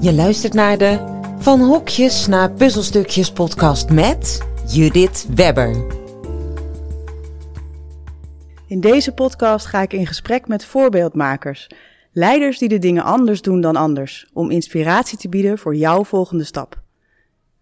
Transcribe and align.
Je 0.00 0.14
luistert 0.14 0.54
naar 0.54 0.78
de 0.78 1.20
Van 1.38 1.60
Hokjes 1.60 2.26
naar 2.26 2.50
Puzzelstukjes 2.50 3.32
podcast 3.32 3.90
met 3.90 4.46
Judith 4.66 5.26
Webber. 5.34 5.86
In 8.66 8.80
deze 8.80 9.12
podcast 9.12 9.66
ga 9.66 9.82
ik 9.82 9.92
in 9.92 10.06
gesprek 10.06 10.48
met 10.48 10.64
voorbeeldmakers, 10.64 11.66
leiders 12.12 12.58
die 12.58 12.68
de 12.68 12.78
dingen 12.78 13.02
anders 13.02 13.42
doen 13.42 13.60
dan 13.60 13.76
anders, 13.76 14.30
om 14.32 14.50
inspiratie 14.50 15.18
te 15.18 15.28
bieden 15.28 15.58
voor 15.58 15.76
jouw 15.76 16.04
volgende 16.04 16.44
stap. 16.44 16.80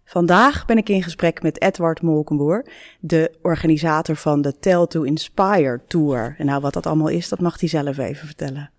Vandaag 0.03 0.65
ben 0.65 0.77
ik 0.77 0.89
in 0.89 1.03
gesprek 1.03 1.41
met 1.41 1.61
Edward 1.61 2.01
Molkenboer, 2.01 2.65
de 2.99 3.35
organisator 3.41 4.15
van 4.15 4.41
de 4.41 4.59
Tell 4.59 4.87
to 4.87 5.01
Inspire 5.01 5.81
Tour. 5.87 6.35
En 6.37 6.45
nou, 6.45 6.61
wat 6.61 6.73
dat 6.73 6.85
allemaal 6.85 7.07
is, 7.07 7.29
dat 7.29 7.39
mag 7.39 7.59
hij 7.59 7.69
zelf 7.69 7.97
even 7.97 8.25
vertellen. 8.25 8.71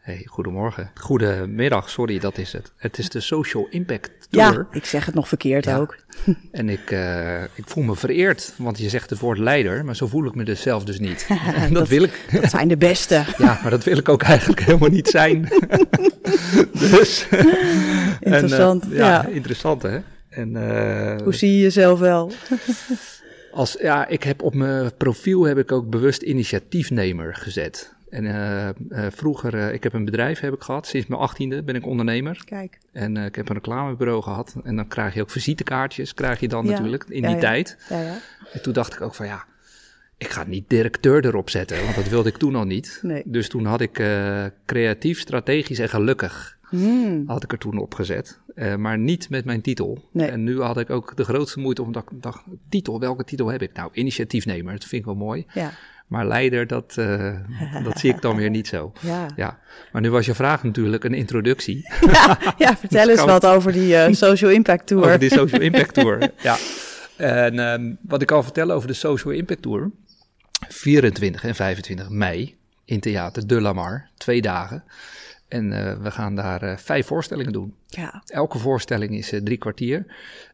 Hey, 0.00 0.22
goedemorgen. 0.26 0.90
Goedemiddag, 0.94 1.90
sorry, 1.90 2.18
dat 2.18 2.38
is 2.38 2.52
het. 2.52 2.72
Het 2.76 2.98
is 2.98 3.08
de 3.08 3.20
Social 3.20 3.66
Impact 3.70 4.10
Tour. 4.30 4.52
Ja, 4.52 4.66
ik 4.70 4.84
zeg 4.84 5.06
het 5.06 5.14
nog 5.14 5.28
verkeerd 5.28 5.64
Ja. 5.64 5.76
ook. 5.76 5.96
En 6.52 6.68
ik, 6.68 6.90
eh, 6.90 7.42
ik 7.42 7.64
voel 7.64 7.84
me 7.84 7.96
vereerd, 7.96 8.52
want 8.56 8.78
je 8.78 8.88
zegt 8.88 9.10
het 9.10 9.18
woord 9.18 9.38
leider, 9.38 9.84
maar 9.84 9.96
zo 9.96 10.06
voel 10.06 10.24
ik 10.26 10.34
me 10.34 10.44
dus 10.44 10.60
zelf 10.60 10.84
dus 10.84 10.98
niet. 10.98 11.26
Dat, 11.72 11.88
wil 11.88 12.02
ik, 12.02 12.20
Dat 12.32 12.50
zijn 12.50 12.68
de 12.68 12.76
beste. 12.76 13.14
ja, 13.38 13.58
maar 13.62 13.70
dat 13.70 13.84
wil 13.84 13.96
ik 13.96 14.08
ook 14.08 14.22
eigenlijk 14.22 14.60
helemaal 14.60 14.88
niet 14.90 15.08
zijn. 15.08 15.48
dus. 16.72 17.26
Interessant, 18.20 18.84
En, 18.84 18.90
eh, 18.92 18.96
ja. 18.98 19.06
ja, 19.06 19.26
interessant 19.26 19.82
hè. 19.82 19.98
En, 20.28 20.56
eh, 20.56 21.22
Hoe 21.22 21.34
zie 21.34 21.52
je 21.52 21.60
jezelf 21.62 21.98
wel? 21.98 22.32
Als, 23.52 23.76
ja, 23.80 24.06
ik 24.06 24.22
heb 24.22 24.42
op 24.42 24.54
mijn 24.54 24.96
profiel 24.96 25.42
heb 25.44 25.58
ik 25.58 25.72
ook 25.72 25.90
bewust 25.90 26.22
initiatiefnemer 26.22 27.34
gezet. 27.34 27.94
En 28.16 28.26
eh, 28.26 28.68
eh, 28.68 28.74
vroeger, 29.12 29.54
eh, 29.54 29.72
ik 29.72 29.82
heb 29.82 29.92
een 29.92 30.04
bedrijf 30.04 30.40
heb 30.40 30.54
ik 30.54 30.62
gehad, 30.62 30.86
sinds 30.86 31.06
mijn 31.06 31.20
achttiende 31.20 31.62
ben 31.62 31.74
ik 31.74 31.86
ondernemer. 31.86 32.42
Kijk. 32.44 32.78
En 32.92 33.16
ik 33.16 33.34
heb 33.34 33.48
een 33.48 33.54
reclamebureau 33.54 34.22
gehad. 34.22 34.56
En 34.64 34.76
dan 34.76 34.88
krijg 34.88 35.14
je 35.14 35.20
ook 35.20 35.30
visitekaartjes, 35.30 36.14
krijg 36.14 36.40
je 36.40 36.48
dan 36.48 36.64
Ja, 36.64 36.70
natuurlijk, 36.70 37.04
in 37.08 37.20
ja, 37.20 37.26
die 37.26 37.36
ja. 37.36 37.42
tijd. 37.42 37.76
Ja, 37.88 38.00
ja. 38.00 38.18
En 38.52 38.62
toen 38.62 38.72
dacht 38.72 38.94
ik 38.94 39.00
ook 39.00 39.14
van 39.14 39.26
ja, 39.26 39.44
ik 40.18 40.28
ga 40.28 40.44
niet 40.44 40.68
directeur 40.68 41.24
erop 41.24 41.50
zetten, 41.50 41.82
want 41.82 41.94
dat 41.94 42.08
wilde 42.08 42.28
ik 42.28 42.36
toen 42.36 42.54
al 42.54 42.64
niet. 42.64 42.98
Nee. 43.02 43.22
Dus 43.26 43.48
toen 43.48 43.64
had 43.64 43.80
ik 43.80 44.02
creatief, 44.66 45.20
strategisch 45.20 45.78
en 45.78 45.88
gelukkig 45.88 46.54
Hmm. 46.66 47.22
had 47.26 47.42
ik 47.42 47.52
er 47.52 47.58
toen 47.58 47.78
op 47.78 47.94
gezet. 47.94 48.40
Maar 48.78 48.98
niet 48.98 49.30
met 49.30 49.44
mijn 49.44 49.60
titel. 49.60 50.08
Nee. 50.12 50.28
En 50.28 50.44
nu 50.44 50.60
had 50.60 50.78
ik 50.78 50.90
ook 50.90 51.16
de 51.16 51.24
grootste 51.24 51.60
moeite 51.60 51.82
omdat 51.82 52.02
ik 52.02 52.22
dacht, 52.22 52.42
titel, 52.68 53.00
welke 53.00 53.24
titel 53.24 53.46
heb 53.46 53.62
ik? 53.62 53.72
Nou, 53.72 53.90
initiatiefnemer, 53.92 54.72
dat 54.72 54.84
vind 54.84 55.00
ik 55.00 55.04
wel 55.04 55.16
mooi. 55.16 55.46
Ja. 55.54 55.72
Maar 56.06 56.26
leider, 56.26 56.66
dat, 56.66 56.94
eh, 56.98 57.34
dat 57.84 57.98
zie 57.98 58.14
ik 58.14 58.20
dan 58.22 58.36
weer 58.36 58.50
niet 58.50 58.66
zo. 58.68 58.92
Ja. 59.00 59.26
Ja, 59.36 59.58
maar 59.92 60.02
nu 60.02 60.10
was 60.10 60.26
je 60.26 60.34
vraag 60.34 60.62
natuurlijk 60.62 61.04
een 61.04 61.14
introductie 61.14 61.88
Ja, 62.12 62.38
ja, 62.58 62.76
vertel 62.76 63.08
eens 63.08 63.18
kan- 63.18 63.26
wat 63.28 63.46
over 63.46 63.72
die 63.72 63.96
eh, 63.96 64.12
Social 64.12 64.50
Impact 64.50 64.86
Tour. 64.86 65.04
over 65.04 65.18
die 65.18 65.30
Social 65.30 65.60
Impact 65.70 65.94
Tour. 65.94 66.30
ja. 66.42 66.56
En 67.16 67.58
ehm, 67.58 67.94
wat 68.02 68.20
ik 68.20 68.26
kan 68.26 68.42
vertellen 68.42 68.74
over 68.74 68.88
de 68.88 68.94
Social 68.94 69.32
Impact 69.34 69.62
Tour, 69.62 69.90
24 70.68 71.44
en 71.44 71.54
25 71.54 72.08
mei 72.08 72.56
in 72.84 73.00
Theater 73.00 73.46
De 73.46 73.60
Lamar, 73.60 74.08
twee 74.16 74.42
dagen. 74.42 74.84
En 75.48 75.72
eh, 75.72 75.96
we 76.02 76.10
gaan 76.10 76.34
daar 76.34 76.80
vijf 76.80 77.06
voorstellingen 77.06 77.52
doen. 77.52 77.74
Ja. 77.86 78.22
Elke 78.26 78.58
voorstelling 78.58 79.14
is 79.14 79.32
drie 79.44 79.56
kwartier 79.58 80.06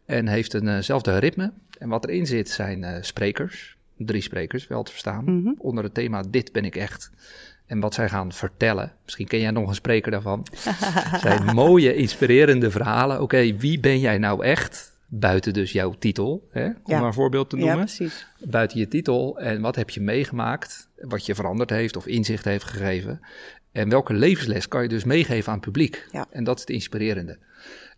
en 0.07 0.27
heeft 0.29 0.55
eenzelfde 0.55 1.19
ritme. 1.19 1.53
En 1.79 1.89
wat 1.89 2.05
erin 2.09 2.27
zit 2.27 2.51
zijn 2.51 3.05
sprekers, 3.05 3.77
drie 3.97 4.23
sprekers 4.23 4.67
wel 4.67 4.83
te 4.83 4.91
verstaan, 4.91 5.25
Mhm. 5.41 5.53
onder 5.59 5.85
het 5.85 5.95
thema 5.95 6.23
Dit 6.31 6.53
ben 6.53 6.65
ik 6.65 6.77
echt. 6.77 7.11
En 7.67 7.81
wat 7.81 7.95
zij 7.95 8.09
gaan 8.09 8.33
vertellen, 8.33 8.93
misschien 9.05 9.27
ken 9.27 9.41
jij 9.41 9.51
nog 9.51 9.69
een 9.69 9.75
spreker 9.75 10.11
daarvan, 10.11 10.47
zijn 11.21 11.55
mooie, 11.55 11.95
inspirerende 11.95 12.71
verhalen. 12.71 13.23
Oké, 13.23 13.57
wie 13.57 13.81
ben 13.81 14.01
jij 14.01 14.19
nou 14.19 14.45
echt? 14.45 14.91
Buiten 15.07 15.53
dus 15.53 15.73
jouw 15.73 15.95
titel, 15.99 16.49
hè? 16.51 16.65
om 16.67 16.73
Ja. 16.85 16.99
maar 16.99 17.07
een 17.07 17.13
voorbeeld 17.13 17.51
te 17.51 17.57
ja, 17.57 17.63
noemen. 17.65 17.85
precies. 17.85 18.27
buiten 18.45 18.79
je 18.79 18.89
titel 18.89 19.39
en 19.39 19.61
wat 19.61 19.77
heb 19.77 19.91
je 19.91 20.01
meegemaakt, 20.01 20.89
wat 21.01 21.27
je 21.27 21.35
veranderd 21.35 21.71
heeft 21.71 21.97
of 21.97 22.07
inzicht 22.07 22.45
heeft 22.45 22.65
gegeven. 22.65 23.21
En 23.73 23.89
welke 23.89 24.13
levensles 24.15 24.69
kan 24.69 24.83
je 24.83 24.89
dus 24.89 25.05
meegeven 25.05 25.49
aan 25.49 25.55
het 25.59 25.65
publiek? 25.65 26.07
Ja. 26.13 26.27
En 26.31 26.45
dat 26.45 26.55
is 26.55 26.61
het 26.61 26.71
inspirerende. 26.71 27.39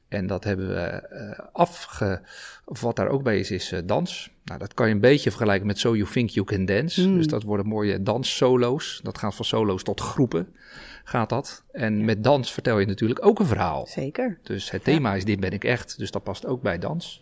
En 0.09 0.27
dat 0.27 0.45
hebben 0.45 0.69
we 0.69 0.81
eh, 0.81 1.39
afge... 1.53 2.21
Of 2.65 2.81
wat 2.81 2.97
daar 2.97 3.09
ook 3.09 3.23
bij 3.23 3.39
is, 3.39 3.51
is 3.51 3.73
eh, 3.73 3.81
dans. 3.85 4.31
Nou, 4.45 4.59
dat 4.59 4.75
kan 4.75 4.89
je 4.89 4.95
een 4.95 5.01
beetje 5.01 5.31
vergelijken 5.31 5.67
met 5.67 5.79
So 5.79 5.97
You 5.97 6.11
Think 6.11 6.31
You 6.31 6.47
Can 6.47 6.65
Dance. 6.65 7.09
Mm. 7.09 7.17
Dus 7.17 7.27
dat 7.27 7.43
worden 7.43 7.67
mooie 7.67 8.03
danssolo's. 8.03 9.01
Dat 9.03 9.19
gaat 9.19 9.35
van 9.35 9.45
solo's 9.45 9.83
tot 9.83 10.01
groepen, 10.01 10.55
gaat 11.05 11.29
dat. 11.29 11.65
En 11.73 12.05
met 12.05 12.25
dans 12.25 12.53
vertel 12.53 12.79
je 12.79 12.87
natuurlijk 12.87 13.27
ook 13.27 13.39
een 13.39 13.47
verhaal. 13.47 13.87
Zeker. 13.87 14.39
Dus 14.43 14.71
het 14.71 14.85
thema 14.85 15.15
is 15.15 15.25
Dit 15.25 15.41
ben 15.41 15.51
ik 15.51 15.65
echt, 15.65 15.99
dus 15.99 16.11
dat 16.11 16.23
past 16.23 16.47
ook 16.47 16.63
bij 16.63 16.79
dans. 16.79 17.21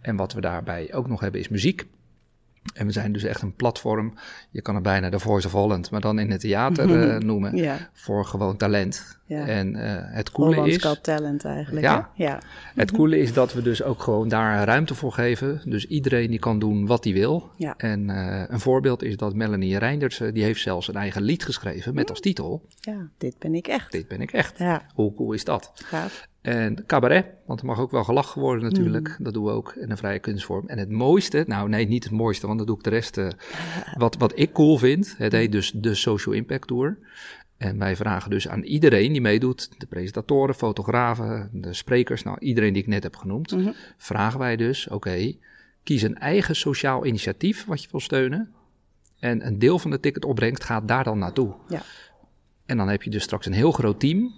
En 0.00 0.16
wat 0.16 0.32
we 0.32 0.40
daarbij 0.40 0.94
ook 0.94 1.08
nog 1.08 1.20
hebben 1.20 1.40
is 1.40 1.48
muziek. 1.48 1.86
En 2.74 2.86
we 2.86 2.92
zijn 2.92 3.12
dus 3.12 3.22
echt 3.22 3.42
een 3.42 3.54
platform, 3.54 4.14
je 4.50 4.62
kan 4.62 4.74
het 4.74 4.82
bijna 4.82 5.10
de 5.10 5.18
Voice 5.18 5.46
of 5.46 5.52
Holland, 5.52 5.90
maar 5.90 6.00
dan 6.00 6.18
in 6.18 6.30
het 6.30 6.40
theater 6.40 6.90
eh, 7.10 7.18
noemen, 7.18 7.56
Ja. 7.56 7.90
voor 7.92 8.24
gewoon 8.24 8.56
talent. 8.56 9.17
Ja. 9.28 9.46
En 9.46 9.76
eh, 9.76 10.14
het 10.14 10.30
coole 10.30 10.54
Hollands 10.54 10.76
is, 10.76 10.82
Got 10.82 11.02
Talent 11.02 11.44
eigenlijk. 11.44 11.84
Ja. 11.86 12.10
hè? 12.14 12.24
ja. 12.24 12.40
het 12.74 12.92
coole 12.92 13.18
is 13.18 13.32
dat 13.32 13.52
we 13.52 13.62
dus 13.62 13.82
ook 13.82 14.02
gewoon 14.02 14.28
daar 14.28 14.64
ruimte 14.64 14.94
voor 14.94 15.12
geven. 15.12 15.60
Dus 15.64 15.86
iedereen 15.86 16.30
die 16.30 16.38
kan 16.38 16.58
doen 16.58 16.86
wat 16.86 17.04
hij 17.04 17.12
wil. 17.12 17.50
Ja. 17.56 17.74
En 17.76 18.10
eh, 18.10 18.44
een 18.48 18.60
voorbeeld 18.60 19.02
is 19.02 19.16
dat 19.16 19.34
Melanie 19.34 19.78
Reinders, 19.78 20.20
eh, 20.20 20.32
die 20.32 20.42
heeft 20.42 20.60
zelfs 20.60 20.88
een 20.88 20.96
eigen 20.96 21.22
lied 21.22 21.44
geschreven 21.44 21.94
met 21.94 22.10
als 22.10 22.20
titel, 22.20 22.62
ja, 22.80 23.08
dit 23.18 23.34
ben 23.38 23.54
ik 23.54 23.66
echt. 23.66 23.92
Dit 23.92 24.08
ben 24.08 24.20
ik 24.20 24.32
echt. 24.32 24.58
Ja, 24.58 24.82
Hoe 24.94 25.14
cool 25.14 25.32
is 25.32 25.44
dat? 25.44 25.72
gaaf. 25.74 26.28
En 26.40 26.86
cabaret, 26.86 27.26
want 27.46 27.60
er 27.60 27.66
mag 27.66 27.80
ook 27.80 27.90
wel 27.90 28.04
gelachen 28.04 28.40
worden 28.40 28.64
natuurlijk. 28.64 29.16
Dat 29.18 29.34
doen 29.34 29.44
we 29.44 29.50
ook 29.50 29.74
in 29.74 29.90
een 29.90 29.96
vrije 29.96 30.18
kunstvorm. 30.18 30.68
En 30.68 30.78
het 30.78 30.90
mooiste, 30.90 31.44
nou 31.46 31.68
nee, 31.68 31.88
niet 31.88 32.04
het 32.04 32.12
mooiste, 32.12 32.46
want 32.46 32.58
dat 32.58 32.66
doe 32.66 32.76
ik 32.76 32.82
de 32.82 32.90
rest. 32.90 33.20
wat, 33.98 34.16
wat 34.16 34.38
ik 34.38 34.52
cool 34.52 34.78
vind, 34.78 35.14
het 35.18 35.32
heet 35.32 35.52
dus 35.52 35.72
de 35.74 35.94
Social 35.94 36.34
Impact 36.34 36.66
Tour. 36.66 36.98
En 37.58 37.78
wij 37.78 37.96
vragen 37.96 38.30
dus 38.30 38.48
aan 38.48 38.62
iedereen 38.62 39.12
die 39.12 39.20
meedoet, 39.20 39.70
de 39.80 39.86
presentatoren, 39.86 40.54
fotografen, 40.54 41.50
de 41.52 41.72
sprekers, 41.72 42.22
nou 42.22 42.38
iedereen 42.40 42.72
die 42.72 42.82
ik 42.82 42.88
net 42.88 43.02
heb 43.02 43.16
genoemd, 43.16 43.56
Mhm. 43.56 43.70
vragen 43.96 44.38
wij 44.38 44.56
dus, 44.56 44.88
oké, 44.88 45.32
kies 45.82 46.02
een 46.02 46.18
eigen 46.18 46.56
sociaal 46.56 47.06
initiatief 47.06 47.64
wat 47.64 47.82
je 47.82 47.88
wil 47.90 48.00
steunen. 48.00 48.52
En 49.18 49.46
een 49.46 49.58
deel 49.58 49.78
van 49.78 49.90
de 49.90 50.00
ticketopbrengst 50.00 50.64
gaat 50.64 50.88
daar 50.88 51.04
dan 51.04 51.18
naartoe. 51.18 51.54
Ja. 51.68 51.82
En 52.66 52.76
dan 52.76 52.88
heb 52.88 53.02
je 53.02 53.10
dus 53.10 53.22
straks 53.22 53.46
een 53.46 53.52
heel 53.52 53.72
groot 53.72 54.00
team. 54.00 54.34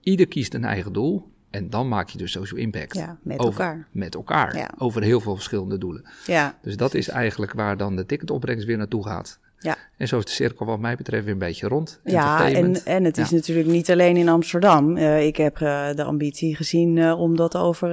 Ieder 0.00 0.28
kiest 0.28 0.54
een 0.54 0.64
eigen 0.64 0.92
doel. 0.92 1.32
En 1.50 1.70
dan 1.70 1.88
maak 1.88 2.08
je 2.08 2.18
dus 2.18 2.32
social 2.32 2.60
impact. 2.60 2.94
Ja, 2.94 3.18
met 3.22 3.38
over, 3.38 3.60
elkaar. 3.60 3.88
Met 3.92 4.14
elkaar. 4.14 4.56
Ja. 4.56 4.70
Over 4.78 5.02
heel 5.02 5.20
veel 5.20 5.34
verschillende 5.34 5.78
doelen. 5.78 6.04
Ja, 6.26 6.58
Dus 6.62 6.76
dat 6.76 6.94
is 6.94 7.08
eigenlijk 7.08 7.52
waar 7.52 7.76
dan 7.76 7.96
de 7.96 8.06
ticketopbrengst 8.06 8.66
weer 8.66 8.76
naartoe 8.76 9.04
gaat. 9.06 9.40
Ja. 9.60 9.76
En 9.96 10.08
zo 10.08 10.18
is 10.18 10.24
de 10.24 10.30
cirkel 10.30 10.66
wat 10.66 10.78
mij 10.78 10.96
betreft 10.96 11.24
weer 11.24 11.32
een 11.32 11.38
beetje 11.38 11.68
rond. 11.68 12.00
Ja, 12.04 12.50
en, 12.52 12.84
en 12.84 13.04
het 13.04 13.18
is 13.18 13.28
Ja. 13.28 13.34
natuurlijk 13.36 13.68
niet 13.68 13.90
alleen 13.90 14.16
in 14.16 14.28
Amsterdam. 14.28 14.96
Eh, 14.96 15.26
ik 15.26 15.36
heb 15.36 15.60
eh, 15.60 15.88
de 15.94 16.04
ambitie 16.04 16.56
gezien 16.56 16.98
eh, 16.98 17.20
om 17.20 17.36
dat 17.36 17.56
over 17.56 17.88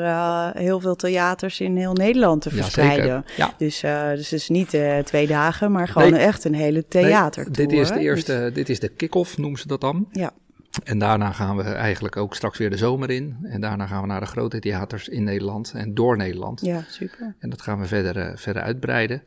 heel 0.58 0.80
veel 0.80 0.96
theaters 0.96 1.59
in 1.59 1.78
heel 1.78 1.94
Nederland 1.94 2.42
te 2.42 2.50
verspreiden. 2.50 3.26
Ja. 3.38 3.53
Dus, 3.58 3.80
dus 4.16 4.30
het 4.30 4.31
is 4.40 4.50
niet 4.50 4.78
twee 5.03 5.28
dagen, 5.28 5.72
maar 5.72 5.88
gewoon 5.88 6.12
Nee. 6.12 6.22
echt 6.22 6.44
een 6.44 6.53
hele 6.53 6.86
Nee, 6.90 7.03
theater. 7.03 7.52
dit 7.52 7.72
is 7.72 7.88
de 7.90 8.00
eerste, 8.00 8.52
dit 8.53 8.70
is 8.70 8.80
de 8.80 8.88
kick-off, 8.90 9.38
noemen 9.38 9.59
ze 9.59 9.68
dat 9.68 9.82
dan. 9.82 10.08
Ja, 10.12 10.32
En 10.84 11.00
daarna 11.00 11.32
gaan 11.32 11.56
we 11.58 11.64
eigenlijk 11.64 12.18
ook 12.18 12.36
straks 12.36 12.58
weer 12.58 12.70
de 12.70 12.78
zomer 12.78 13.09
in. 13.09 13.38
En 13.44 13.62
daarna 13.62 13.86
gaan 13.88 14.02
we 14.02 14.08
naar 14.08 14.20
de 14.20 14.26
grote 14.26 14.59
theaters 14.59 15.08
in 15.08 15.24
Nederland 15.24 15.72
en 15.76 15.94
door 15.94 16.18
Nederland. 16.18 16.62
ja, 16.62 16.84
super. 16.88 17.36
En 17.40 17.50
dat 17.50 17.62
gaan 17.62 17.80
we 17.80 17.86
verder, 17.88 18.38
verder 18.38 18.62
uitbreiden. 18.62 19.24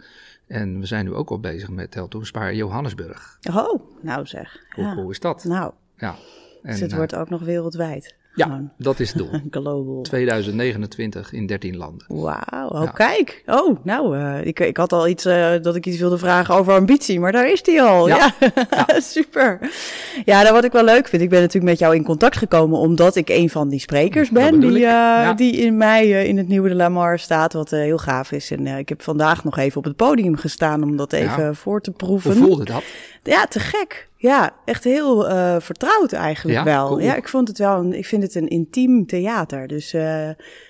En 0.49 0.81
we 0.81 0.87
zijn 0.87 1.05
nu 1.05 1.15
ook 1.15 1.31
al 1.31 1.41
bezig 1.41 1.69
met 1.71 1.91
Teltoon 1.91 2.27
Spaar 2.27 2.55
Johannesburg. 2.55 3.39
Oh, 3.55 3.81
nou 4.03 4.27
zeg. 4.27 4.65
Hoe 4.75 4.85
Ja. 4.85 4.95
cool 4.95 5.11
is 5.11 5.21
dat? 5.21 5.45
Nou, 5.45 5.73
Ja. 5.97 6.15
En, 6.63 6.71
dus 6.71 6.81
het 6.81 6.91
eh, 6.91 6.97
wordt 6.97 7.15
ook 7.15 7.29
nog 7.29 7.41
wereldwijd. 7.43 8.17
Ja, 8.35 8.45
Gewoon 8.45 8.71
dat 8.79 9.01
is 9.01 9.09
het 9.09 9.19
doel. 9.19 9.31
global. 9.51 10.03
2029 10.03 11.33
in 11.33 11.47
13 11.47 11.77
landen. 11.77 12.07
Wauw, 12.09 12.69
oh 12.69 12.83
Ja. 12.85 12.91
kijk. 12.91 13.43
Oh, 13.47 13.85
nou, 13.85 14.17
eh, 14.19 14.47
ik, 14.47 14.61
ik 14.61 14.77
had 14.77 14.93
al 14.93 15.09
iets 15.09 15.25
eh, 15.25 15.53
dat 15.63 15.77
ik 15.77 15.87
iets 15.87 15.99
wilde 15.99 16.19
vragen 16.19 16.55
over 16.55 16.73
ambitie, 16.73 17.21
maar 17.21 17.33
daar 17.33 17.51
is 17.51 17.63
die 17.63 17.83
al. 17.83 18.09
Ja, 18.09 18.35
Ja. 18.71 19.01
super. 19.01 19.59
Ja, 20.25 20.43
nou, 20.43 20.55
wat 20.55 20.65
ik 20.65 20.73
wel 20.73 20.85
leuk 20.85 21.09
vind, 21.09 21.23
ik 21.23 21.29
ben 21.29 21.41
natuurlijk 21.41 21.71
met 21.71 21.79
jou 21.79 21.95
in 21.95 22.05
contact 22.05 22.37
gekomen 22.37 22.79
omdat 22.79 23.17
ik 23.17 23.29
een 23.29 23.51
van 23.51 23.69
die 23.69 23.81
sprekers 23.81 24.31
ben 24.31 24.61
die, 24.61 24.87
eh, 24.87 25.37
die 25.37 25.53
in 25.57 25.77
mei 25.77 26.13
in 26.15 26.37
het 26.39 26.49
nieuwe 26.49 26.69
de 26.69 26.75
Lamar 26.75 27.19
staat, 27.19 27.53
wat 27.53 27.71
heel 27.71 27.99
gaaf 27.99 28.33
is. 28.33 28.51
En 28.51 28.67
ik 28.67 28.89
heb 28.89 29.03
vandaag 29.03 29.45
nog 29.45 29.57
even 29.59 29.79
op 29.79 29.85
het 29.85 29.97
podium 29.97 30.37
gestaan 30.37 30.83
om 30.83 30.97
dat 30.97 31.13
even 31.13 31.57
voor 31.57 31.81
te 31.81 31.91
Hoe 31.91 31.99
proeven. 31.99 32.35
voelde 32.35 32.65
dat? 32.65 32.83
Ja, 33.23 33.47
te 33.47 33.61
gek. 33.61 34.08
Ja, 34.21 34.51
echt 34.65 34.85
heel 34.85 35.29
eh, 35.29 35.57
vertrouwd 35.59 36.13
eigenlijk 36.13 36.59
Ja, 36.59 36.65
wel. 36.65 36.87
cool. 36.87 37.01
Ja, 37.01 37.15
ik 37.15 37.29
vond 37.29 37.49
het 37.49 37.59
wel, 37.59 37.79
een, 37.79 37.93
ik 37.93 38.07
vind 38.07 38.23
het 38.23 38.35
een 38.35 38.49
intiem 38.49 39.07
theater. 39.07 39.67
Dus 39.67 39.93
eh, 39.93 40.29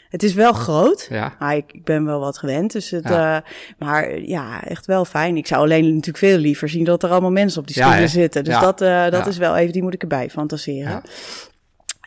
het 0.08 0.22
is 0.22 0.34
wel 0.34 0.52
groot. 0.52 1.06
Ja. 1.10 1.34
Maar 1.38 1.56
ik, 1.56 1.72
ik 1.72 1.84
ben 1.84 2.04
wel 2.04 2.20
wat 2.20 2.38
gewend. 2.38 2.72
Dus 2.72 2.90
het, 2.90 3.08
Ja. 3.08 3.36
eh, 3.36 3.50
maar 3.78 4.20
ja, 4.20 4.64
echt 4.64 4.86
wel 4.86 5.04
fijn. 5.04 5.36
Ik 5.36 5.46
zou 5.46 5.62
alleen 5.62 5.86
natuurlijk 5.88 6.18
veel 6.18 6.38
liever 6.38 6.68
zien 6.68 6.84
dat 6.84 7.02
er 7.02 7.10
allemaal 7.10 7.30
mensen 7.30 7.60
op 7.60 7.66
die 7.66 7.76
stoelen 7.82 8.08
zitten. 8.08 8.44
Dus 8.44 8.58
dat, 8.60 8.78
dat 9.12 9.26
is 9.26 9.38
wel 9.38 9.56
even, 9.56 9.72
die 9.72 9.82
moet 9.82 9.94
ik 9.94 10.02
erbij 10.02 10.30
fantaseren. 10.30 11.02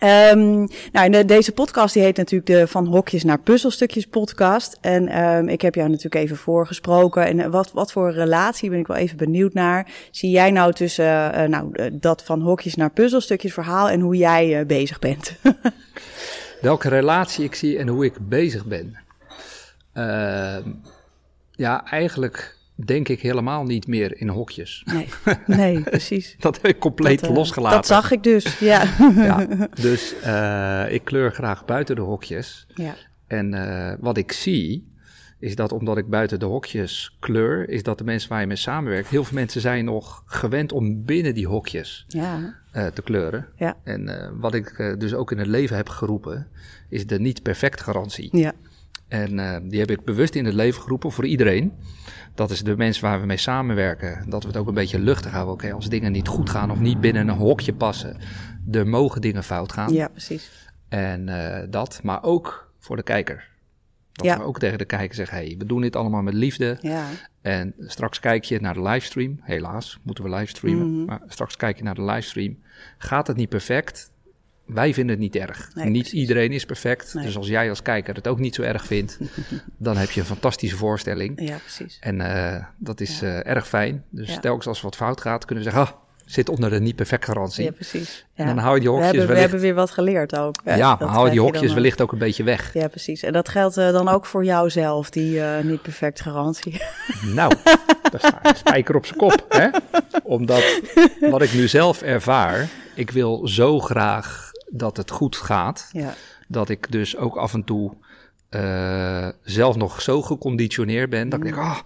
Ehm, 0.02 0.66
nou, 0.92 1.10
de- 1.10 1.26
deze 1.26 1.52
podcast 1.52 1.94
die 1.94 2.04
heet 2.04 2.18
natuurlijk 2.18 2.52
de 2.52 2.68
Van 2.68 2.86
Hokjes 2.88 3.24
naar 3.24 3.40
Puzzelstukjes 3.40 4.06
podcast. 4.06 4.78
En 4.82 5.08
ehm, 5.08 5.48
ik 5.48 5.62
heb 5.62 5.76
jou 5.76 5.90
natuurlijk 5.90 6.24
even 6.24 6.38
voorgesproken. 6.38 7.26
En 7.26 7.40
eh, 7.40 7.48
wat, 7.50 7.72
wat 7.72 7.92
voor 7.92 8.12
relatie 8.12 8.70
ben 8.70 8.80
ik 8.80 8.88
wel 8.88 8.98
even 8.98 9.18
benieuwd 9.18 9.54
naar. 9.54 9.92
Zie 10.12 10.30
jij 10.30 10.52
nou 10.52 10.74
tussen 10.74 11.34
eh, 11.34 11.48
nou, 11.48 11.70
eh, 11.74 11.92
dat 11.94 12.24
Van 12.24 12.42
Hokjes 12.42 12.76
naar 12.76 12.92
Puzzelstukjes 12.92 13.54
verhaal 13.54 13.90
en 13.90 14.00
hoe 14.00 14.16
jij 14.16 14.60
eh, 14.60 14.66
bezig 14.66 15.00
bent? 15.00 15.36
Welke 16.62 16.90
relatie 16.90 17.44
ik 17.46 17.56
zie 17.56 17.78
en 17.78 17.88
hoe 17.88 18.06
ik 18.06 18.14
bezig 18.30 18.66
ben. 18.66 18.98
Ehm, 19.94 20.72
ja, 21.52 21.86
eigenlijk 21.86 22.58
denk 22.76 23.10
ik 23.10 23.22
helemaal 23.22 23.64
niet 23.64 23.88
meer 23.88 24.18
in 24.22 24.28
hokjes. 24.28 24.84
nee, 24.86 25.08
nee, 25.46 25.82
precies. 25.90 26.36
Dat 26.40 26.56
heb 26.56 26.66
ik 26.66 26.80
compleet 26.80 27.20
Dat, 27.20 27.30
eh, 27.30 27.36
losgelaten. 27.36 27.78
Dat 27.78 27.88
zag 27.88 28.12
ik 28.12 28.24
dus, 28.24 28.60
ja. 28.60 28.84
Ja, 29.16 29.48
dus 29.82 30.20
eh, 30.20 30.86
ik 30.94 31.04
kleur 31.04 31.32
graag 31.32 31.66
buiten 31.66 31.96
de 31.96 32.02
hokjes. 32.02 32.68
ja. 32.76 32.96
En 33.28 33.54
eh, 33.54 33.94
wat 34.00 34.18
ik 34.18 34.32
zie, 34.32 34.94
is 35.40 35.56
dat 35.56 35.72
omdat 35.72 35.98
ik 35.98 36.10
buiten 36.10 36.40
de 36.40 36.46
hokjes 36.46 37.16
kleur, 37.20 37.70
is 37.70 37.84
dat 37.84 37.98
de 37.98 38.04
mensen 38.04 38.30
waar 38.30 38.42
je 38.42 38.48
mee 38.48 38.56
samenwerkt, 38.56 39.10
heel 39.10 39.24
veel 39.24 39.38
mensen 39.38 39.62
zijn 39.62 39.86
nog 39.86 40.24
gewend 40.26 40.72
om 40.72 41.06
binnen 41.06 41.34
die 41.34 41.48
hokjes 41.48 42.06
Ja, 42.08 42.56
te 42.72 43.02
kleuren. 43.04 43.48
ja, 43.56 43.78
En 43.84 44.32
wat 44.40 44.54
ik 44.54 44.96
dus 44.98 45.14
ook 45.14 45.32
in 45.32 45.38
het 45.38 45.48
leven 45.48 45.76
heb 45.76 45.90
geroepen, 45.90 46.48
is 46.90 47.08
de 47.08 47.20
niet 47.20 47.42
perfect 47.44 47.82
garantie. 47.82 48.38
ja. 48.38 48.52
En 49.12 49.40
eh, 49.40 49.58
die 49.64 49.80
heb 49.80 49.92
ik 49.92 50.04
bewust 50.04 50.36
in 50.36 50.46
het 50.46 50.54
leven 50.54 50.82
geroepen 50.82 51.12
voor 51.12 51.26
iedereen. 51.26 51.74
Dat 52.36 52.52
is 52.52 52.64
de 52.64 52.78
mensen 52.78 53.04
waar 53.04 53.20
we 53.20 53.26
mee 53.26 53.38
samenwerken. 53.38 54.30
Dat 54.30 54.42
we 54.42 54.48
het 54.48 54.58
ook 54.58 54.68
een 54.68 54.74
beetje 54.74 55.00
luchtig 55.00 55.32
houden. 55.32 55.54
Oké, 55.54 55.72
als 55.74 55.90
dingen 55.90 56.12
niet 56.12 56.28
goed 56.28 56.50
gaan 56.50 56.72
of 56.72 56.80
niet 56.80 57.02
binnen 57.02 57.28
een 57.28 57.38
hokje 57.38 57.74
passen. 57.74 58.18
Er 58.72 58.88
mogen 58.88 59.22
dingen 59.22 59.44
fout 59.44 59.72
gaan. 59.74 59.94
ja 59.94 60.08
precies. 60.08 60.70
En 60.90 61.30
eh, 61.30 61.68
dat, 61.70 62.00
maar 62.04 62.24
ook 62.24 62.72
voor 62.80 62.96
de 62.96 63.04
kijker. 63.04 63.50
Dat 64.12 64.26
Ja. 64.26 64.38
we 64.38 64.44
ook 64.44 64.60
tegen 64.60 64.78
de 64.78 64.86
kijker 64.86 65.16
zeggen, 65.16 65.38
hey, 65.38 65.56
we 65.58 65.66
doen 65.66 65.82
dit 65.82 65.96
allemaal 65.96 66.22
met 66.22 66.34
liefde. 66.34 66.78
Ja, 66.82 67.06
En 67.42 67.74
straks 67.80 68.20
kijk 68.20 68.44
je 68.44 68.60
naar 68.62 68.74
de 68.74 68.82
livestream. 68.82 69.40
Helaas, 69.42 70.00
moeten 70.04 70.24
we 70.24 70.30
livestreamen. 70.30 70.96
Mhm. 70.96 71.06
Maar 71.06 71.22
straks 71.28 71.56
kijk 71.58 71.78
je 71.78 71.84
naar 71.84 71.96
de 71.96 72.04
livestream. 72.04 72.58
Gaat 72.98 73.28
het 73.28 73.38
niet 73.38 73.50
perfect? 73.50 74.11
Wij 74.74 74.94
vinden 74.94 75.12
het 75.16 75.24
niet 75.24 75.36
erg. 75.36 75.70
Nee, 75.74 75.86
niet 75.86 76.02
precies. 76.02 76.20
iedereen 76.20 76.52
is 76.52 76.66
perfect. 76.66 77.14
Nee. 77.14 77.26
Dus 77.26 77.38
als 77.38 77.48
jij 77.48 77.70
als 77.70 77.82
kijker 77.82 78.16
het 78.16 78.28
ook 78.28 78.40
niet 78.40 78.56
zo 78.56 78.62
erg 78.62 78.86
vindt, 78.86 79.18
dan 79.78 79.98
heb 79.98 80.12
je 80.12 80.20
een 80.20 80.26
fantastische 80.26 80.76
voorstelling. 80.78 81.48
ja, 81.48 81.58
precies. 81.58 81.98
En 82.02 82.22
eh, 82.22 82.64
dat 82.78 83.02
is 83.02 83.20
Ja. 83.20 83.42
eh, 83.42 83.52
erg 83.56 83.68
fijn. 83.68 84.04
Dus 84.10 84.30
Ja. 84.34 84.40
telkens 84.40 84.68
als 84.68 84.78
er 84.78 84.84
wat 84.84 84.96
fout 84.96 85.22
gaat, 85.22 85.46
kunnen 85.46 85.64
we 85.64 85.70
zeggen, 85.72 85.92
ah, 85.94 86.00
zit 86.26 86.50
onder 86.50 86.70
de 86.70 86.80
niet 86.80 86.96
perfect 86.96 87.26
garantie. 87.26 87.64
Ja, 87.64 87.72
precies. 87.72 88.26
Ja. 88.34 88.44
En 88.44 88.56
dan 88.56 88.58
hou 88.64 88.74
je 88.76 88.80
die 88.82 88.90
we, 88.90 88.96
hokjes 88.96 89.12
hebben, 89.12 89.28
we 89.28 89.34
wellicht... 89.34 89.52
hebben 89.52 89.68
weer 89.70 89.76
wat 89.82 89.92
geleerd 89.92 90.38
ook. 90.38 90.56
hè. 90.64 90.76
ja, 90.76 90.90
Dat 90.90 91.00
maar 91.00 91.10
hou 91.10 91.26
je 91.26 91.32
die 91.32 91.42
hokjes 91.42 91.74
wellicht 91.74 92.02
ook 92.02 92.12
een 92.12 92.18
beetje 92.18 92.44
weg. 92.44 92.74
Ja, 92.74 92.88
precies. 92.88 93.24
En 93.24 93.34
dat 93.34 93.50
geldt 93.50 93.78
eh, 93.78 93.92
dan 93.92 94.08
ook 94.10 94.26
voor 94.26 94.44
jouzelf, 94.46 95.10
die 95.10 95.42
niet 95.42 95.82
perfect 95.82 96.22
garantie. 96.22 96.82
Nou, 97.36 97.54
daar 98.12 98.20
sta 98.20 98.44
ik 98.50 98.56
spijker 98.56 98.96
op 98.96 99.06
zijn 99.06 99.18
kop. 99.18 99.46
Hè? 99.50 99.68
Omdat 100.24 100.64
wat 101.20 101.42
ik 101.42 101.54
nu 101.54 101.68
zelf 101.68 102.02
ervaar, 102.02 102.70
ik 102.96 103.12
wil 103.12 103.48
zo 103.48 103.80
graag 103.80 104.51
dat 104.72 104.98
het 104.98 105.12
goed 105.12 105.36
gaat, 105.36 105.90
ja, 105.92 106.14
dat 106.48 106.70
ik 106.70 106.92
dus 106.92 107.18
ook 107.18 107.36
af 107.36 107.54
en 107.54 107.64
toe 107.64 107.94
eh, 108.50 109.28
zelf 109.44 109.76
nog 109.76 110.02
zo 110.02 110.22
geconditioneerd 110.22 111.10
ben, 111.10 111.30
dat 111.30 111.40
ik 111.40 111.46
denk, 111.46 111.58
ah, 111.58 111.80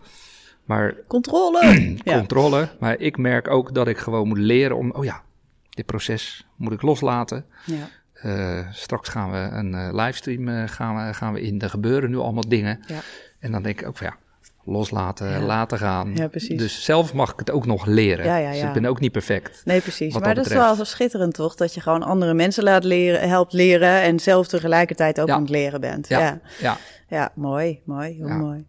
maar 0.66 0.96
controle. 1.08 1.60
ja. 2.04 2.18
controle. 2.18 2.70
Maar 2.80 3.00
ik 3.00 3.18
merk 3.18 3.48
ook 3.48 3.74
dat 3.74 3.88
ik 3.88 3.98
gewoon 3.98 4.28
moet 4.28 4.38
leren 4.38 4.78
om, 4.78 4.92
oh 4.92 5.04
ja, 5.04 5.24
dit 5.70 5.86
proces 5.86 6.48
moet 6.56 6.72
ik 6.74 6.82
loslaten. 6.82 7.46
ja, 7.66 7.88
Eh, 8.14 8.72
straks 8.72 9.10
gaan 9.10 9.32
we 9.32 9.38
een 9.38 9.74
eh, 9.74 9.94
livestream 9.94 10.68
gaan 10.68 11.08
we, 11.08 11.14
gaan 11.14 11.34
we 11.34 11.42
in. 11.42 11.62
Er 11.62 11.70
gebeuren 11.70 12.10
nu 12.10 12.18
allemaal 12.18 12.48
dingen. 12.48 12.84
ja, 12.88 13.00
En 13.40 13.52
dan 13.52 13.64
denk 13.64 13.82
ik 13.82 13.88
ook 13.88 13.98
van 13.98 14.08
ja, 14.08 14.18
loslaten, 14.66 15.30
Ja. 15.30 15.40
laten 15.40 15.78
gaan. 15.78 16.12
Ja, 16.16 16.28
precies. 16.28 16.58
Dus 16.60 16.84
zelf 16.84 17.14
mag 17.14 17.32
ik 17.32 17.40
het 17.40 17.52
ook 17.52 17.66
nog 17.66 17.86
leren. 17.86 18.26
Ja, 18.26 18.38
ja, 18.38 18.52
Dus 18.52 18.62
ik 18.62 18.74
ben 18.74 18.86
ook 18.86 19.00
niet 19.00 19.12
perfect. 19.12 19.62
Nee, 19.66 19.82
precies. 19.82 20.14
Maar 20.14 20.22
dat 20.22 20.36
dat 20.36 20.46
is 20.46 20.52
wel 20.54 20.76
zo 20.76 20.84
schitterend, 20.84 21.34
toch? 21.34 21.56
Dat 21.56 21.74
je 21.74 21.82
gewoon 21.82 22.04
andere 22.04 22.34
mensen 22.34 22.64
laat 22.64 22.84
leren, 22.84 23.30
helpt 23.30 23.54
leren 23.54 24.02
en 24.02 24.20
zelf 24.20 24.48
tegelijkertijd 24.48 25.20
ook 25.22 25.30
aan 25.30 25.42
het 25.42 25.50
leren 25.50 25.82
bent. 25.82 26.08
Ja, 26.08 26.40
Ja, 26.60 26.78
ja. 27.08 27.32
mooi, 27.36 27.82
mooi, 27.86 28.14
heel 28.14 28.28
mooi. 28.28 28.66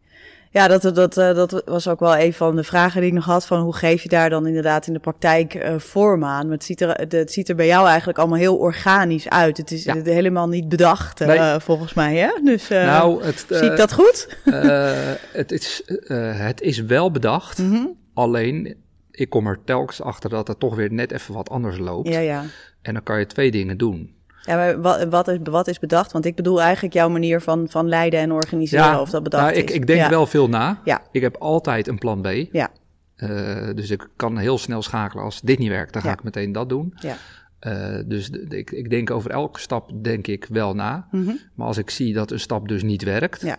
Ja, 0.50 0.68
dat, 0.68 0.82
dat, 0.94 1.16
eh, 1.16 1.34
dat 1.34 1.62
was 1.64 1.88
ook 1.88 2.00
wel 2.00 2.16
een 2.16 2.32
van 2.32 2.56
de 2.56 2.64
vragen 2.64 3.00
die 3.00 3.08
ik 3.10 3.14
nog 3.16 3.24
had. 3.24 3.46
Van 3.46 3.60
hoe 3.60 3.74
geef 3.76 4.02
je 4.02 4.08
daar 4.08 4.30
dan 4.30 4.46
inderdaad 4.46 4.86
in 4.86 4.92
de 4.92 4.98
praktijk 4.98 5.54
eh, 5.54 5.74
vorm 5.78 6.24
aan? 6.24 6.44
Maar 6.46 6.54
het 6.54 6.64
ziet, 6.64 6.80
er, 6.80 7.06
het 7.08 7.32
ziet 7.32 7.48
er 7.48 7.54
bij 7.54 7.66
jou 7.66 7.86
eigenlijk 7.88 8.18
allemaal 8.18 8.38
heel 8.38 8.56
organisch 8.56 9.28
uit. 9.28 9.56
Het 9.56 9.70
is 9.70 9.84
Ja. 9.84 9.96
eh, 9.96 10.02
helemaal 10.04 10.48
niet 10.48 10.68
bedacht, 10.68 11.20
eh, 11.20 11.56
volgens 11.58 11.94
mij. 11.94 12.16
Hè? 12.16 12.30
Dus 12.44 12.70
eh, 12.70 12.84
nou, 12.84 13.24
het, 13.24 13.44
zie 13.48 13.64
ik 13.66 13.70
eh, 13.70 13.76
dat 13.76 13.92
goed? 13.92 14.36
eh, 14.44 14.92
het, 15.32 15.52
is, 15.52 15.82
eh, 15.84 16.38
het 16.38 16.60
is 16.60 16.78
wel 16.80 17.10
bedacht. 17.10 17.58
Mhm. 17.58 17.86
Alleen, 18.14 18.76
ik 19.10 19.30
kom 19.30 19.46
er 19.46 19.58
telkens 19.64 20.02
achter 20.02 20.30
dat 20.30 20.48
het 20.48 20.58
toch 20.60 20.74
weer 20.74 20.92
net 20.92 21.12
even 21.12 21.34
wat 21.34 21.50
anders 21.50 21.78
loopt. 21.78 22.08
Ja, 22.08 22.18
ja. 22.18 22.44
En 22.82 22.92
dan 22.94 23.02
kan 23.02 23.18
je 23.18 23.26
twee 23.26 23.50
dingen 23.50 23.76
doen. 23.78 24.14
Ja, 24.46 24.56
maar 24.56 24.80
wat, 24.80 25.04
wat, 25.04 25.28
is, 25.28 25.38
wat 25.42 25.68
is 25.68 25.78
bedacht? 25.78 26.12
Want 26.12 26.24
ik 26.24 26.34
bedoel 26.34 26.62
eigenlijk 26.62 26.94
jouw 26.94 27.08
manier 27.08 27.40
van, 27.40 27.68
van 27.68 27.88
leiden 27.88 28.20
en 28.20 28.32
organiseren, 28.32 29.00
of 29.00 29.10
dat 29.10 29.22
bedacht 29.22 29.44
nou, 29.44 29.56
ik, 29.56 29.68
is. 29.68 29.74
ik 29.74 29.86
denk 29.86 30.00
ja. 30.00 30.08
wel 30.08 30.26
veel 30.26 30.48
na. 30.48 30.80
Ja. 30.84 31.02
Ik 31.12 31.20
heb 31.22 31.36
altijd 31.36 31.88
een 31.88 31.98
plan 31.98 32.20
B. 32.22 32.26
Ja, 32.52 32.70
Eh, 33.16 33.68
dus 33.74 33.90
ik 33.90 34.08
kan 34.16 34.36
heel 34.38 34.58
snel 34.58 34.82
schakelen. 34.82 35.24
Als 35.24 35.40
dit 35.40 35.58
niet 35.58 35.68
werkt, 35.68 35.92
dan 35.92 36.02
ga 36.02 36.08
Ja. 36.08 36.14
ik 36.14 36.22
meteen 36.22 36.52
dat 36.52 36.68
doen. 36.68 36.94
ja. 37.00 37.16
Eh, 37.58 38.02
dus 38.06 38.30
ik, 38.48 38.70
ik 38.70 38.90
denk 38.90 39.10
over 39.10 39.30
elke 39.30 39.60
stap 39.60 39.90
denk 40.02 40.26
ik 40.26 40.46
wel 40.50 40.74
na. 40.74 41.06
Mhm. 41.10 41.32
Maar 41.54 41.66
als 41.66 41.76
ik 41.78 41.90
zie 41.90 42.14
dat 42.14 42.30
een 42.30 42.40
stap 42.40 42.68
dus 42.68 42.82
niet 42.82 43.02
werkt, 43.02 43.40
Ja. 43.40 43.56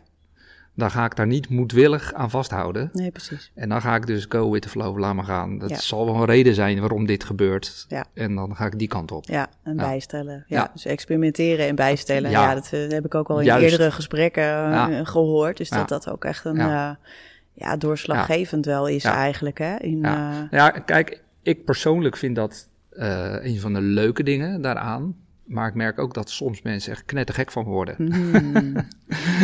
Dan 0.77 0.91
ga 0.91 1.05
ik 1.05 1.15
daar 1.15 1.27
niet 1.27 1.49
moedwillig 1.49 2.13
aan 2.13 2.29
vasthouden. 2.29 2.89
Nee, 2.93 3.11
precies. 3.11 3.51
En 3.55 3.69
dan 3.69 3.81
ga 3.81 3.95
ik 3.95 4.05
dus 4.07 4.25
go 4.29 4.51
with 4.51 4.61
the 4.61 4.69
flow, 4.69 4.97
laat 4.97 5.13
maar 5.15 5.23
gaan. 5.25 5.57
Dat 5.57 5.69
Ja. 5.69 5.77
zal 5.79 6.05
wel 6.05 6.15
een 6.15 6.25
reden 6.25 6.53
zijn 6.53 6.79
waarom 6.79 7.05
dit 7.05 7.23
gebeurt. 7.23 7.85
Ja. 7.87 8.05
En 8.13 8.35
dan 8.35 8.55
ga 8.55 8.65
ik 8.65 8.79
die 8.79 8.87
kant 8.87 9.11
op. 9.11 9.25
Ja, 9.25 9.47
en 9.63 9.75
Ja. 9.75 9.83
bijstellen. 9.83 10.43
Ja, 10.47 10.69
dus 10.73 10.85
experimenteren 10.85 11.67
en 11.67 11.75
bijstellen. 11.75 12.29
Ja, 12.31 12.53
dat 12.53 12.69
eh, 12.73 12.87
heb 12.87 13.05
ik 13.05 13.15
ook 13.15 13.29
al 13.29 13.39
in 13.39 13.45
Juist. 13.45 13.71
eerdere 13.71 13.91
gesprekken 13.91 14.43
eh, 14.73 14.99
gehoord. 15.03 15.57
Dus 15.57 15.69
dat 15.69 15.89
dat 15.89 16.09
ook 16.09 16.25
echt 16.25 16.45
een 16.45 16.55
Ja. 16.55 16.67
ja. 16.67 16.99
ja, 17.53 17.77
doorslaggevend 17.77 18.65
wel 18.65 18.87
is 18.87 19.03
eigenlijk. 19.03 19.57
Hè? 19.57 19.75
In, 19.77 19.97
Ja. 20.01 20.31
eh, 20.31 20.59
Ja, 20.59 20.69
kijk, 20.69 21.21
ik 21.41 21.65
persoonelijk 21.65 22.17
vind 22.17 22.35
dat 22.35 22.67
eh, 22.89 23.35
een 23.41 23.59
van 23.59 23.73
de 23.73 23.81
leuke 23.81 24.23
dingen 24.23 24.61
daaraan. 24.61 25.15
Maar 25.47 25.67
ik 25.67 25.73
merk 25.73 25.99
ook 25.99 26.13
dat 26.13 26.29
soms 26.29 26.61
mensen 26.61 26.91
echt 26.91 27.05
knettergek 27.05 27.51
van 27.51 27.63
worden. 27.63 27.95
hmm. 27.97 28.75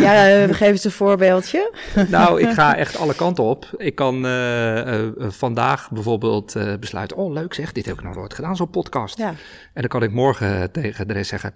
ja, 0.06 0.28
eh, 0.28 0.54
geef 0.54 0.70
eens 0.70 0.84
een 0.84 0.92
voorbeeldje. 0.92 1.74
nou, 2.10 2.42
ik 2.42 2.50
ga 2.50 2.76
echt 2.76 2.98
alle 2.98 3.16
kanten 3.16 3.44
op. 3.44 3.70
Ik 3.78 3.96
kan 3.96 4.26
eh, 4.26 5.06
eh, 5.06 5.12
vandaag 5.20 5.92
bijvoorbeeld 5.92 6.56
eh, 6.56 6.74
besluiten... 6.80 7.18
oh, 7.18 7.34
leuk 7.34 7.54
zeg, 7.54 7.72
dit 7.72 7.86
heb 7.86 7.96
ik 7.96 8.04
nog 8.04 8.16
nooit 8.16 8.34
gedaan, 8.34 8.56
zo'n 8.56 8.70
podcast. 8.70 9.18
Ja, 9.18 9.30
En 9.74 9.82
dan 9.82 9.88
kan 9.88 10.04
ik 10.04 10.12
morgen 10.12 10.72
tegen 10.72 11.08
de 11.08 11.14
rest 11.14 11.30
zeggen... 11.30 11.54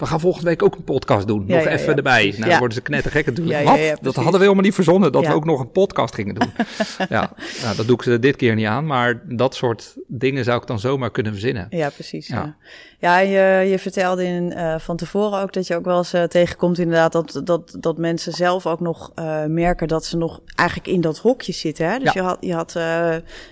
we 0.00 0.06
gaan 0.06 0.20
volgende 0.20 0.46
week 0.46 0.62
ook 0.62 0.74
een 0.74 0.84
podcast 0.84 1.26
doen. 1.26 1.44
Nog 1.46 1.66
even 1.66 1.96
erbij. 1.96 2.34
Nou, 2.36 2.48
dan 2.48 2.58
worden 2.58 2.76
ze 2.76 2.80
knettergek 2.82 3.26
natuurlijk. 3.26 3.64
Wat? 3.64 3.78
dat 4.00 4.14
hadden 4.14 4.32
we 4.32 4.40
helemaal 4.40 4.64
niet 4.64 4.74
verzonnen... 4.74 5.12
dat 5.12 5.26
we 5.26 5.32
ook 5.32 5.44
nog 5.44 5.60
een 5.60 5.70
podcast 5.70 6.14
gingen 6.14 6.34
doen. 6.34 6.52
ja, 7.08 7.32
nou, 7.62 7.76
dat 7.76 7.86
doe 7.86 7.96
ik 7.96 8.02
ze 8.02 8.18
dit 8.18 8.36
keer 8.36 8.54
niet 8.54 8.66
aan. 8.66 8.86
Maar 8.86 9.22
dat 9.28 9.54
soort 9.54 9.96
dingen 10.06 10.44
zou 10.44 10.60
ik 10.60 10.66
dan 10.66 10.78
zomaar 10.78 11.10
kunnen 11.10 11.32
verzinnen. 11.32 11.66
ja 11.70 11.90
precies. 11.90 12.26
Ja, 12.26 12.56
Ja. 12.98 13.18
ja. 13.18 13.18
je, 13.18 13.68
je 13.70 13.78
vertelde 13.78 14.24
in, 14.24 14.52
eh, 14.52 14.78
van 14.78 14.96
tevoren 14.96 15.40
ook 15.40 15.52
dat 15.52 15.66
je 15.66 15.76
ook 15.76 15.84
wel 15.84 15.98
eens 15.98 16.12
eh, 16.12 16.22
tegenkomt 16.22 16.78
inderdaad... 16.78 17.12
Dat, 17.12 17.40
dat, 17.44 17.76
dat 17.80 17.98
mensen 17.98 18.32
zelf 18.32 18.66
ook 18.66 18.80
nog 18.80 19.12
eh, 19.14 19.44
merken 19.44 19.88
dat 19.88 20.04
ze 20.04 20.16
nog 20.16 20.40
eigenlijk 20.54 20.88
in 20.88 21.00
dat 21.00 21.18
hokje 21.18 21.52
zitten. 21.52 21.90
Hè? 21.90 21.98
Dus 21.98 22.12
Ja. 22.12 22.20
je 22.20 22.26
had, 22.26 22.36
je 22.40 22.54
had 22.54 22.78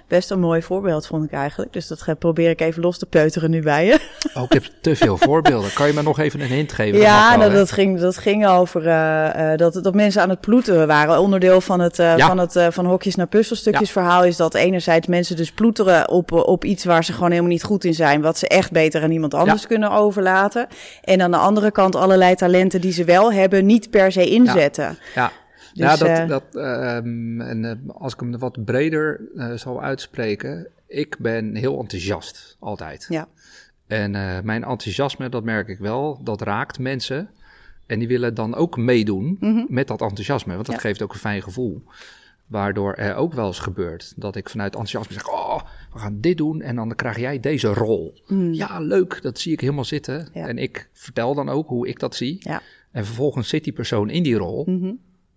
best 0.09 0.31
een 0.31 0.41
mooi 0.41 0.63
voorbeeld, 0.63 1.07
vond 1.07 1.25
ik 1.25 1.33
eigenlijk. 1.33 1.73
Dus 1.73 1.87
dat 1.87 2.19
probeer 2.19 2.51
ik 2.51 2.61
even 2.61 2.83
los 2.83 2.99
te 2.99 3.07
peuteren 3.07 3.51
nu 3.51 3.63
bij 3.63 3.87
je. 3.87 4.01
Oh, 4.35 4.43
ik 4.43 4.53
heb 4.53 4.65
te 4.81 4.97
veel 4.97 5.17
voorbeelden. 5.17 5.73
Kan 5.73 5.87
je 5.87 5.93
me 5.93 6.03
nog 6.03 6.19
even 6.19 6.38
een 6.41 6.47
hint 6.47 6.73
geven? 6.73 7.01
Ja, 7.01 7.29
wel, 7.29 7.39
nou, 7.39 7.53
dat, 7.53 7.73
ging, 7.73 8.01
dat 8.01 8.17
ging 8.17 8.47
over 8.47 8.87
eh, 8.87 9.53
eh, 9.53 9.59
dat, 9.59 9.75
dat 9.83 9.95
mensen 9.95 10.23
aan 10.23 10.29
het 10.29 10.41
ploeteren 10.41 10.87
waren. 10.87 11.21
Onderdeel 11.21 11.61
van 11.61 11.81
het, 11.81 11.99
eh, 11.99 12.17
Ja. 12.17 12.27
van 12.27 12.39
het 12.39 12.67
van 12.71 12.87
hokjes 12.87 13.15
naar 13.15 13.27
puzzelstukjes 13.27 13.91
verhaal 13.91 14.25
is 14.25 14.37
dat 14.37 14.55
enerzijds 14.55 15.07
mensen 15.07 15.37
dus 15.37 15.53
ploeteren 15.53 16.09
op, 16.09 16.33
op 16.33 16.65
iets 16.65 16.85
waar 16.85 17.05
ze 17.05 17.13
gewoon 17.13 17.31
helemaal 17.31 17.51
niet 17.51 17.65
goed 17.65 17.85
in 17.85 17.95
zijn. 17.95 18.21
Wat 18.21 18.39
ze 18.39 18.49
echt 18.49 18.73
beter 18.73 19.03
aan 19.03 19.11
iemand 19.11 19.35
anders 19.35 19.67
kunnen 19.67 19.91
overlaten. 19.91 20.67
En 21.03 21.23
aan 21.23 21.31
de 21.31 21.37
andere 21.37 21.71
kant 21.71 21.95
allerlei 21.97 22.35
talenten 22.35 22.81
die 22.81 22.93
ze 22.93 23.05
wel 23.05 23.33
hebben 23.33 23.67
niet 23.67 23.91
per 23.91 24.13
se 24.13 24.31
inzetten. 24.31 24.99
Ja, 25.15 25.33
Dus, 25.73 25.73
ja 25.73 25.97
dat, 25.97 26.29
dat, 26.29 26.63
ehm, 26.63 27.41
en, 27.41 27.83
als 27.99 28.13
ik 28.13 28.21
hem 28.21 28.39
wat 28.39 28.65
breder 28.65 29.21
eh, 29.37 29.53
zal 29.55 29.83
uitspreken. 29.83 30.69
Ik 30.87 31.17
ben 31.19 31.55
heel 31.55 31.79
enthousiast, 31.79 32.57
altijd. 32.61 33.07
Ja, 33.09 33.27
En 33.89 34.15
eh, 34.15 34.41
mijn 34.43 34.65
enthousiasme, 34.65 35.29
dat 35.29 35.45
merk 35.45 35.69
ik 35.69 35.79
wel, 35.79 36.21
dat 36.23 36.41
raakt 36.43 36.79
mensen. 36.79 37.31
En 37.87 37.99
die 37.99 38.09
willen 38.09 38.35
dan 38.35 38.55
ook 38.55 38.77
meedoen 38.77 39.37
met 39.69 39.87
dat 39.89 40.01
enthousiasme, 40.01 40.55
want 40.55 40.67
dat 40.67 40.75
Mhm. 40.75 40.85
Ja. 40.85 40.91
geeft 40.91 41.03
ook 41.03 41.13
een 41.13 41.19
fijn 41.19 41.43
gevoel. 41.43 41.83
Waardoor 42.47 42.95
er 42.95 43.15
ook 43.15 43.33
wel 43.33 43.47
eens 43.47 43.59
gebeurt 43.59 44.13
dat 44.17 44.37
ik 44.37 44.49
vanuit 44.51 44.73
enthousiasme 44.73 45.13
zeg: 45.13 45.29
Oh, 45.29 45.61
we 45.93 45.99
gaan 45.99 46.21
dit 46.21 46.37
doen. 46.37 46.61
En 46.61 46.77
dan 46.77 46.95
krijg 46.95 47.19
jij 47.19 47.41
deze 47.41 47.69
rol. 47.69 48.21
Ja, 48.53 48.81
leuk, 48.81 49.23
dat 49.23 49.39
zie 49.39 49.53
ik 49.53 49.61
helemaal 49.61 49.85
zitten. 49.85 50.29
Ja. 50.33 50.47
En 50.49 50.59
ik 50.59 50.89
vertel 50.93 51.35
dan 51.35 51.49
ook 51.49 51.69
hoe 51.69 51.89
ik 51.89 51.99
dat 51.99 52.15
zie. 52.15 52.37
Ja. 52.41 52.63
En 52.93 53.05
vervolgens 53.05 53.49
zit 53.49 53.65
die 53.65 53.73
persoon 53.73 54.11
in 54.11 54.23
die 54.23 54.37
rol. 54.37 54.65
Mhm. 54.67 54.85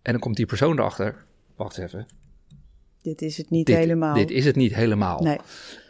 En 0.02 0.12
dan 0.12 0.20
komt 0.20 0.36
die 0.36 0.46
persoon 0.46 0.80
erachter. 0.80 1.26
Wacht 1.56 1.78
even. 1.78 2.06
Dit 3.02 3.22
is 3.22 3.38
het 3.38 3.50
niet 3.50 3.66
Dit, 3.66 3.76
helemaal. 3.76 4.14
dit 4.14 4.32
is 4.32 4.46
het 4.46 4.56
niet 4.56 4.76
helemaal. 4.76 5.20
Nee. 5.22 5.38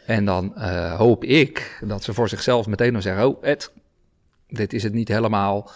En 0.06 0.24
dan 0.24 0.56
eh, 0.56 0.94
hoop 0.96 1.24
ik 1.24 1.78
dat 1.84 2.02
ze 2.04 2.14
voor 2.14 2.28
zichzelf 2.28 2.66
meteen 2.66 2.92
dan 2.92 3.02
zeggen: 3.02 3.28
Oh, 3.28 3.44
Ed, 3.44 3.72
dit 4.48 4.72
is 4.72 4.82
het 4.82 4.92
niet 4.92 5.08
helemaal. 5.08 5.70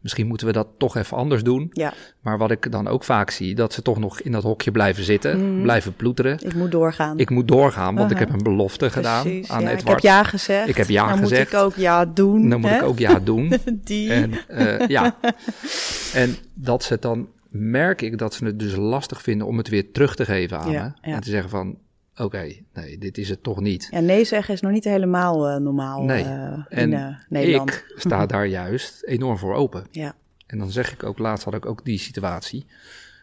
Misschien 0.00 0.26
moeten 0.26 0.46
we 0.46 0.52
dat 0.52 0.66
toch 0.78 0.96
even 0.96 1.16
anders 1.16 1.42
doen. 1.42 1.70
Ja, 1.72 1.92
Maar 2.20 2.38
wat 2.38 2.50
ik 2.50 2.72
dan 2.72 2.88
ook 2.88 3.04
vaak 3.04 3.30
zie, 3.30 3.54
dat 3.54 3.72
ze 3.72 3.82
toch 3.82 3.98
nog 3.98 4.20
in 4.20 4.32
dat 4.32 4.42
hokje 4.42 4.70
blijven 4.70 5.04
zitten, 5.04 5.62
blijven 5.62 5.94
ploeteren. 5.96 6.38
ik 6.44 6.54
moet 6.54 6.70
doorgaan. 6.70 7.18
Ik 7.18 7.30
moet 7.30 7.48
doorgaan, 7.48 7.94
want 7.94 8.10
ik 8.10 8.18
heb 8.18 8.30
een 8.32 8.42
belofte 8.42 8.90
gedaan 8.90 9.22
Precies, 9.22 9.50
aan 9.50 9.62
ja. 9.62 9.70
Ik 9.70 9.78
Edward. 9.78 10.02
heb 10.02 10.12
ja 10.12 10.22
gezegd. 10.24 10.68
Ik 10.68 10.76
heb 10.76 10.88
ja 10.88 11.08
Dan 11.08 11.18
gezegd. 11.18 11.52
moet 11.52 11.60
ik 11.60 11.66
ook 11.66 11.76
ja 11.76 12.04
doen. 12.04 12.48
Dan 12.48 12.60
moet 12.60 12.70
ik 12.70 12.82
ook 12.82 12.98
ja 12.98 13.18
doen. 13.18 13.52
Die. 13.84 14.12
En 14.12 14.32
uh, 14.50 14.86
ja, 14.88 15.16
en 16.14 16.36
dat 16.54 16.82
ze 16.82 16.92
het 16.92 17.02
dan 17.02 17.28
merk 17.48 18.02
ik 18.02 18.18
dat 18.18 18.34
ze 18.34 18.44
het 18.44 18.58
dus 18.58 18.76
lastig 18.76 19.22
vinden 19.22 19.46
om 19.46 19.58
het 19.58 19.68
weer 19.68 19.92
terug 19.92 20.14
te 20.16 20.24
geven 20.24 20.58
aan 20.58 20.70
Ja, 20.70 20.82
me. 21.02 21.08
ja. 21.10 21.14
En 21.16 21.20
te 21.20 21.30
zeggen 21.30 21.50
van, 21.50 21.78
oké, 22.16 22.52
nee, 22.74 22.98
dit 22.98 23.18
is 23.18 23.28
het 23.28 23.42
toch 23.42 23.60
niet. 23.60 23.88
Ja, 23.90 24.00
nee 24.00 24.24
zeggen 24.24 24.54
is 24.54 24.60
nog 24.60 24.72
niet 24.72 24.84
helemaal 24.84 25.48
eh, 25.48 25.56
normaal 25.60 26.02
Nee. 26.02 26.24
eh, 26.24 26.64
in 26.68 26.92
eh, 26.92 27.06
Nederland. 27.28 27.70
ik 27.70 27.92
sta 27.96 28.26
daar 28.26 28.46
juist 28.46 29.04
enorm 29.04 29.38
voor 29.38 29.54
open. 29.54 29.86
Ja, 29.90 30.14
En 30.46 30.58
dan 30.58 30.70
zeg 30.70 30.92
ik 30.92 31.02
ook, 31.02 31.18
laatst 31.18 31.44
had 31.44 31.54
ik 31.54 31.66
ook 31.66 31.84
die 31.84 31.98
situatie. 31.98 32.66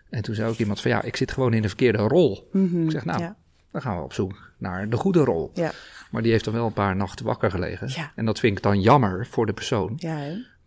En 0.09 0.21
toen 0.21 0.35
zei 0.35 0.49
ook 0.49 0.57
iemand 0.57 0.81
van, 0.81 0.91
ja, 0.91 1.01
ik 1.01 1.15
zit 1.15 1.31
gewoon 1.31 1.53
in 1.53 1.61
de 1.61 1.67
verkeerde 1.67 1.97
rol. 1.97 2.49
Ik 2.53 2.91
zeg, 2.91 3.05
nou, 3.05 3.19
ja. 3.21 3.35
dan 3.71 3.81
gaan 3.81 3.97
we 3.97 4.03
op 4.03 4.13
zoek 4.13 4.51
naar 4.57 4.89
de 4.89 4.95
goede 4.97 5.23
rol. 5.23 5.51
ja, 5.53 5.71
Maar 6.11 6.21
die 6.21 6.31
heeft 6.31 6.45
dan 6.45 6.53
wel 6.53 6.65
een 6.65 6.73
paar 6.73 6.95
nachten 6.95 7.25
wakker 7.25 7.51
gelegen. 7.51 7.87
Ja. 7.95 8.11
En 8.15 8.25
dat 8.25 8.39
vind 8.39 8.57
ik 8.57 8.63
dan 8.63 8.81
jammer 8.81 9.27
voor 9.29 9.45
de 9.45 9.53
persoon. 9.53 9.93
ja? 9.97 10.17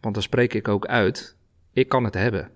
Want 0.01 0.15
dan 0.15 0.23
spreek 0.23 0.55
ik 0.55 0.69
ook 0.69 0.87
uit, 0.87 1.37
ik 1.73 1.89
kan 1.89 2.05
het 2.05 2.15
hebben. 2.15 2.51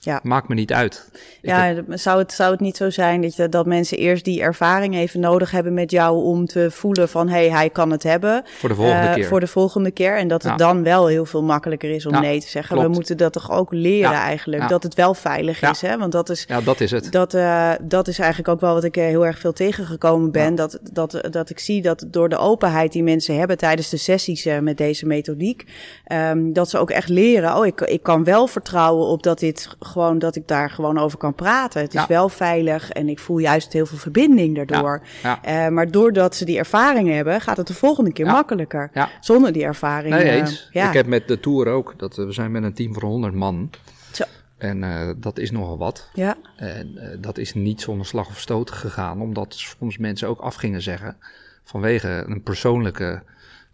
Ja. 0.00 0.20
Maakt 0.22 0.48
me 0.48 0.54
niet 0.54 0.72
uit. 0.72 1.10
Ja, 1.42 1.64
heb- 1.64 1.84
zou 1.90 2.18
het, 2.18 2.32
zou 2.32 2.50
het 2.50 2.60
niet 2.60 2.76
zo 2.76 2.90
zijn 2.90 3.20
dat, 3.22 3.36
je, 3.36 3.48
dat 3.48 3.66
mensen 3.66 3.98
eerst 3.98 4.24
die 4.24 4.40
ervaring 4.40 4.94
even 4.94 5.20
nodig 5.20 5.50
hebben 5.50 5.74
met 5.74 5.90
jou 5.90 6.24
om 6.24 6.46
te 6.46 6.70
voelen 6.70 7.08
van 7.08 7.28
hé, 7.28 7.34
hey, 7.38 7.50
hij 7.50 7.70
kan 7.70 7.90
het 7.90 8.02
hebben. 8.02 8.42
voor 8.46 8.68
de 8.68 8.74
volgende 8.74 9.06
eh, 9.06 9.14
keer. 9.14 9.24
Voor 9.24 9.40
de 9.40 9.46
volgende 9.46 9.90
keer. 9.90 10.16
En 10.16 10.28
dat 10.28 10.42
het 10.42 10.50
Ja. 10.52 10.56
dan 10.58 10.82
wel 10.82 11.06
heel 11.06 11.24
veel 11.24 11.42
makkelijker 11.42 11.90
is 11.90 12.06
om 12.06 12.12
Ja, 12.14 12.20
nee 12.20 12.40
te 12.40 12.48
zeggen. 12.48 12.72
klopt. 12.76 12.88
We 12.90 12.94
moeten 12.94 13.16
dat 13.16 13.32
toch 13.32 13.50
ook 13.50 13.72
leren 13.72 14.10
Ja. 14.10 14.22
eigenlijk. 14.22 14.68
Dat 14.68 14.82
het 14.82 14.94
wel 14.94 15.14
veilig 15.14 15.62
is. 15.62 15.80
Hè? 15.80 15.98
Want 15.98 16.12
dat 16.12 16.28
is, 16.30 16.44
Ja, 16.48 16.60
dat 16.60 16.80
is 16.80 16.90
het. 16.90 17.12
Dat, 17.12 17.34
eh, 17.34 17.70
dat 17.82 18.08
is 18.08 18.18
eigenlijk 18.18 18.48
ook 18.48 18.60
wel 18.60 18.74
wat 18.74 18.84
ik 18.84 18.96
eh, 18.96 19.04
heel 19.04 19.26
erg 19.26 19.38
veel 19.38 19.52
tegengekomen 19.52 20.30
ben. 20.32 20.54
Dat, 20.54 20.78
dat, 20.92 21.26
dat 21.30 21.50
ik 21.50 21.58
zie 21.58 21.82
dat 21.82 22.04
door 22.06 22.28
de 22.28 22.36
openheid 22.38 22.92
die 22.92 23.02
mensen 23.02 23.38
hebben 23.38 23.56
tijdens 23.58 23.88
de 23.88 23.96
sessies 23.96 24.44
met 24.60 24.76
deze 24.76 25.06
methodiek, 25.06 25.64
ehm, 26.04 26.52
dat 26.52 26.70
ze 26.70 26.78
ook 26.78 26.90
echt 26.90 27.08
leren. 27.08 27.56
Oh, 27.56 27.66
ik, 27.66 27.80
ik 27.80 28.02
kan 28.02 28.24
wel 28.24 28.46
vertrouwen 28.46 29.06
op 29.06 29.22
dat 29.22 29.38
dit 29.38 29.68
gewoon, 29.88 30.18
dat 30.18 30.36
ik 30.36 30.48
daar 30.48 30.70
gewoon 30.70 30.98
over 30.98 31.18
kan 31.18 31.34
praten. 31.34 31.80
Het 31.80 31.94
is 31.94 32.06
wel 32.06 32.28
veilig 32.28 32.90
en 32.90 33.08
ik 33.08 33.18
voel 33.18 33.38
juist 33.38 33.72
heel 33.72 33.86
veel 33.86 33.98
verbinding 33.98 34.56
daardoor. 34.56 35.02
Ja. 35.22 35.42
Eh, 35.42 35.68
maar 35.68 35.90
doordat 35.90 36.34
ze 36.36 36.44
die 36.44 36.58
ervaring 36.58 37.08
hebben, 37.08 37.40
gaat 37.40 37.56
het 37.56 37.66
de 37.66 37.74
volgende 37.74 38.12
keer 38.12 38.26
Ja. 38.26 38.32
makkelijker. 38.32 38.90
Ja. 38.94 39.08
Zonder 39.20 39.52
die 39.52 39.64
ervaring. 39.64 40.14
Nee, 40.14 40.22
eh, 40.24 40.34
eens. 40.36 40.68
Ik 40.72 40.92
heb 40.92 41.06
met 41.06 41.28
de 41.28 41.40
Tour 41.40 41.66
ook, 41.68 41.94
dat, 41.96 42.18
eh, 42.18 42.24
we 42.24 42.32
zijn 42.32 42.50
met 42.50 42.62
een 42.62 42.74
team 42.74 42.92
van 42.94 43.02
100 43.08 43.34
man. 43.34 43.70
Zo. 44.12 44.24
En 44.58 44.84
eh, 44.84 45.08
dat 45.16 45.38
is 45.38 45.50
nogal 45.50 45.78
wat. 45.78 46.08
ja. 46.14 46.36
En 46.56 46.96
eh, 46.98 47.16
dat 47.20 47.38
is 47.38 47.54
niet 47.54 47.80
zonder 47.80 48.06
slag 48.06 48.28
of 48.28 48.38
stoot 48.38 48.70
gegaan, 48.70 49.20
omdat 49.20 49.54
soms 49.54 49.98
mensen 49.98 50.28
ook 50.28 50.40
af 50.40 50.54
gingen 50.54 50.82
zeggen 50.82 51.16
vanwege 51.64 52.24
een 52.26 52.42
persoonlijke 52.42 53.22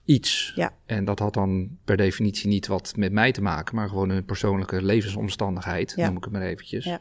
iets. 0.05 0.53
Ja. 0.55 0.73
En 0.87 1.05
dat 1.05 1.19
had 1.19 1.35
dan 1.35 1.69
per 1.85 1.97
definitie 1.97 2.49
niet 2.49 2.67
wat 2.67 2.93
met 2.97 3.13
mij 3.13 3.33
te 3.33 3.43
maken, 3.43 3.75
maar 3.75 3.89
gewoon 3.89 4.11
een 4.11 4.25
persoonlijke 4.25 4.83
levensomstandigheid, 4.83 5.93
Ja. 5.97 6.07
noem 6.07 6.17
ik 6.17 6.25
het 6.25 6.33
maar 6.33 6.43
eventjes. 6.43 6.85
Ja. 6.85 7.01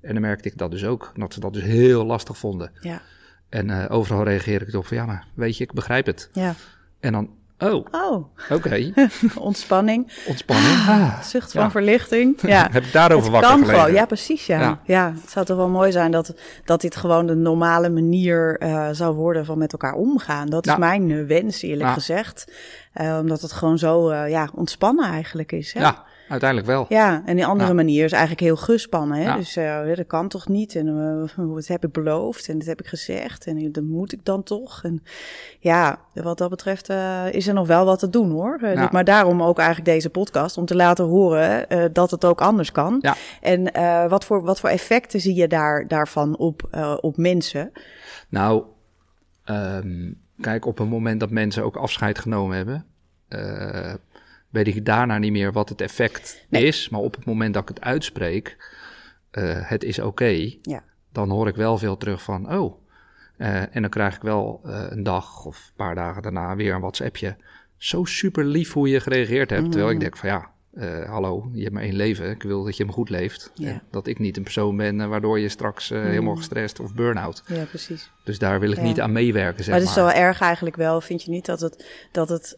En 0.00 0.12
dan 0.12 0.22
merkte 0.22 0.48
ik 0.48 0.58
dat 0.58 0.70
dus 0.70 0.84
ook, 0.84 1.12
dat 1.16 1.32
ze 1.34 1.40
dat 1.40 1.52
dus 1.52 1.62
heel 1.62 2.04
lastig 2.04 2.38
vonden. 2.38 2.72
Ja. 2.80 3.02
En 3.48 3.70
eh, 3.70 3.90
overal 3.96 4.24
reageerde 4.24 4.64
ik 4.66 4.74
op 4.74 4.86
van 4.86 4.96
ja, 4.96 5.06
maar 5.06 5.26
weet 5.34 5.56
je, 5.56 5.64
ik 5.64 5.72
begrijp 5.72 6.06
het. 6.06 6.30
ja. 6.32 6.54
En 7.00 7.12
dan, 7.12 7.30
oh, 7.58 7.86
Oh, 7.90 8.24
oké, 8.50 8.92
ontspanning. 9.38 10.12
ontspanning. 10.26 10.74
Ah, 10.88 11.20
Zucht 11.22 11.52
van 11.52 11.62
Ja. 11.62 11.70
verlichting. 11.70 12.40
Ja. 12.46 12.68
Heb 12.70 12.84
ik 12.84 12.92
daarover 12.92 13.22
het 13.22 13.32
wakker 13.32 13.50
kan 13.50 13.58
gelegen? 13.60 13.80
gewoon, 13.80 13.94
ja 13.94 14.06
precies, 14.06 14.46
ja. 14.46 14.60
ja. 14.60 14.80
Ja. 14.84 15.12
het 15.20 15.30
zou 15.30 15.46
toch 15.46 15.56
wel 15.56 15.68
mooi 15.68 15.92
zijn 15.92 16.10
dat, 16.10 16.34
dat 16.64 16.80
dit 16.80 16.96
gewoon 16.96 17.26
de 17.26 17.34
normale 17.34 17.88
manier 17.90 18.58
eh, 18.58 18.88
zou 18.92 19.14
worden 19.14 19.44
van 19.44 19.58
met 19.58 19.72
elkaar 19.72 19.94
omgaan. 19.94 20.48
Dat 20.48 20.66
is 20.66 20.76
mijn 20.76 21.10
eh, 21.10 21.26
wens, 21.26 21.62
eerlijk 21.62 21.90
gezegd. 21.92 22.52
Eh, 22.92 23.18
omdat 23.20 23.40
het 23.40 23.52
gewoon 23.52 23.78
zo 23.78 24.14
ja, 24.14 24.48
ontspannen 24.54 25.10
eigenlijk 25.10 25.52
is. 25.52 25.72
Hè? 25.72 25.80
Ja, 25.80 26.04
uiteindelijk 26.28 26.70
wel. 26.70 26.86
Ja, 26.88 27.22
en 27.26 27.36
die 27.36 27.46
andere 27.46 27.68
Ja. 27.68 27.74
manier 27.74 28.04
is 28.04 28.12
eigenlijk 28.12 28.40
heel 28.40 28.56
gespannen. 28.56 29.16
Hè? 29.18 29.22
Ja. 29.24 29.36
Dus 29.36 29.56
eh, 29.56 29.94
dat 29.96 30.06
kan 30.06 30.28
toch 30.28 30.48
niet? 30.48 30.74
En 30.74 30.88
eh, 31.36 31.46
dat 31.54 31.66
heb 31.66 31.84
ik 31.84 31.92
beloofd 31.92 32.48
en 32.48 32.58
dat 32.58 32.66
heb 32.66 32.80
ik 32.80 32.86
gezegd. 32.86 33.46
En 33.46 33.72
dat 33.72 33.84
moet 33.84 34.12
ik 34.12 34.24
dan 34.24 34.42
toch? 34.42 34.80
En 34.84 35.02
ja, 35.58 35.98
wat 36.14 36.38
dat 36.38 36.50
betreft 36.50 36.88
eh, 36.88 37.24
is 37.32 37.46
er 37.46 37.54
nog 37.54 37.66
wel 37.66 37.84
wat 37.84 37.98
te 37.98 38.10
doen 38.10 38.30
hoor. 38.30 38.58
Eh, 38.62 38.74
Ja. 38.74 38.88
Maar 38.92 39.04
daarom 39.04 39.42
ook 39.42 39.58
eigenlijk 39.58 39.88
deze 39.88 40.10
podcast. 40.10 40.56
Om 40.58 40.66
te 40.66 40.76
laten 40.76 41.04
horen 41.04 41.68
eh, 41.68 41.84
dat 41.92 42.10
het 42.10 42.24
ook 42.24 42.40
anders 42.40 42.72
kan. 42.72 43.02
En 43.40 43.72
eh, 43.72 44.08
wat, 44.08 44.24
voor, 44.24 44.42
wat 44.42 44.60
voor 44.60 44.68
effecten 44.70 45.20
zie 45.20 45.34
je 45.34 45.48
daar, 45.48 45.88
daarvan 45.88 46.36
op, 46.36 46.68
eh, 46.70 46.94
op 47.00 47.16
mensen? 47.16 47.72
Nou, 48.28 48.64
ehm, 49.44 50.12
kijk, 50.40 50.66
op 50.66 50.78
het 50.78 50.88
moment 50.88 51.20
dat 51.20 51.30
mensen 51.30 51.64
ook 51.64 51.76
afscheid 51.76 52.18
genomen 52.18 52.56
hebben, 52.56 52.84
eh, 53.28 53.94
weet 54.54 54.66
ik 54.66 54.84
daarna 54.84 55.18
niet 55.18 55.32
meer 55.32 55.52
wat 55.52 55.68
het 55.68 55.80
effect 55.80 56.46
Nee. 56.48 56.64
is. 56.66 56.88
Maar 56.88 57.00
op 57.00 57.14
het 57.16 57.24
moment 57.24 57.54
dat 57.54 57.62
ik 57.62 57.68
het 57.68 57.80
uitspreek, 57.80 58.56
eh, 59.30 59.44
het 59.68 59.84
is 59.84 59.98
oké, 59.98 60.52
Ja. 60.62 60.82
dan 61.12 61.30
hoor 61.30 61.48
ik 61.48 61.56
wel 61.56 61.78
veel 61.78 61.96
terug 61.96 62.22
van, 62.22 62.54
oh. 62.58 62.82
Eh, 63.36 63.76
en 63.76 63.80
dan 63.82 63.90
krijg 63.90 64.16
ik 64.16 64.22
wel 64.22 64.60
eh, 64.64 64.84
een 64.88 65.02
dag 65.02 65.44
of 65.44 65.56
een 65.68 65.74
paar 65.76 65.94
dagen 65.94 66.22
daarna 66.22 66.56
weer 66.56 66.74
een 66.74 66.80
WhatsAppje. 66.80 67.36
Zo 67.76 68.04
super 68.04 68.44
lief 68.44 68.72
hoe 68.72 68.88
je 68.88 69.00
gereageerd 69.00 69.50
hebt. 69.50 69.64
Terwijl 69.64 69.86
Mm. 69.86 69.92
ik 69.94 70.00
denk 70.00 70.16
van 70.16 70.28
ja, 70.28 70.50
hallo, 71.06 71.50
je 71.52 71.62
hebt 71.62 71.74
maar 71.74 71.82
één 71.82 71.94
leven. 71.94 72.30
Ik 72.30 72.42
wil 72.42 72.64
dat 72.64 72.76
je 72.76 72.82
hem 72.84 72.92
goed 72.92 73.10
leeft. 73.10 73.50
Ja. 73.54 73.68
En 73.68 73.82
dat 73.90 74.06
ik 74.06 74.18
niet 74.18 74.36
een 74.36 74.42
persoon 74.42 74.76
ben 74.76 75.08
waardoor 75.08 75.38
je 75.38 75.48
straks 75.48 75.90
eh, 75.90 76.02
helemaal 76.02 76.36
gestrest 76.36 76.80
of 76.80 76.94
burn-out. 76.94 77.42
Ja, 77.46 77.64
precies. 77.64 78.10
Dus 78.24 78.38
daar 78.38 78.60
wil 78.60 78.70
ik 78.70 78.76
Ja. 78.76 78.82
niet 78.82 79.00
aan 79.00 79.12
meewerken, 79.12 79.64
zeg 79.64 79.74
maar 79.74 79.82
maar. 79.84 79.88
het 79.94 79.98
is 79.98 80.02
wel 80.14 80.22
erg 80.22 80.40
eigenlijk 80.40 80.76
wel, 80.76 81.00
vind 81.00 81.22
je 81.22 81.30
niet, 81.30 81.46
dat 81.46 81.60
het, 81.60 82.08
dat 82.12 82.28
het 82.28 82.56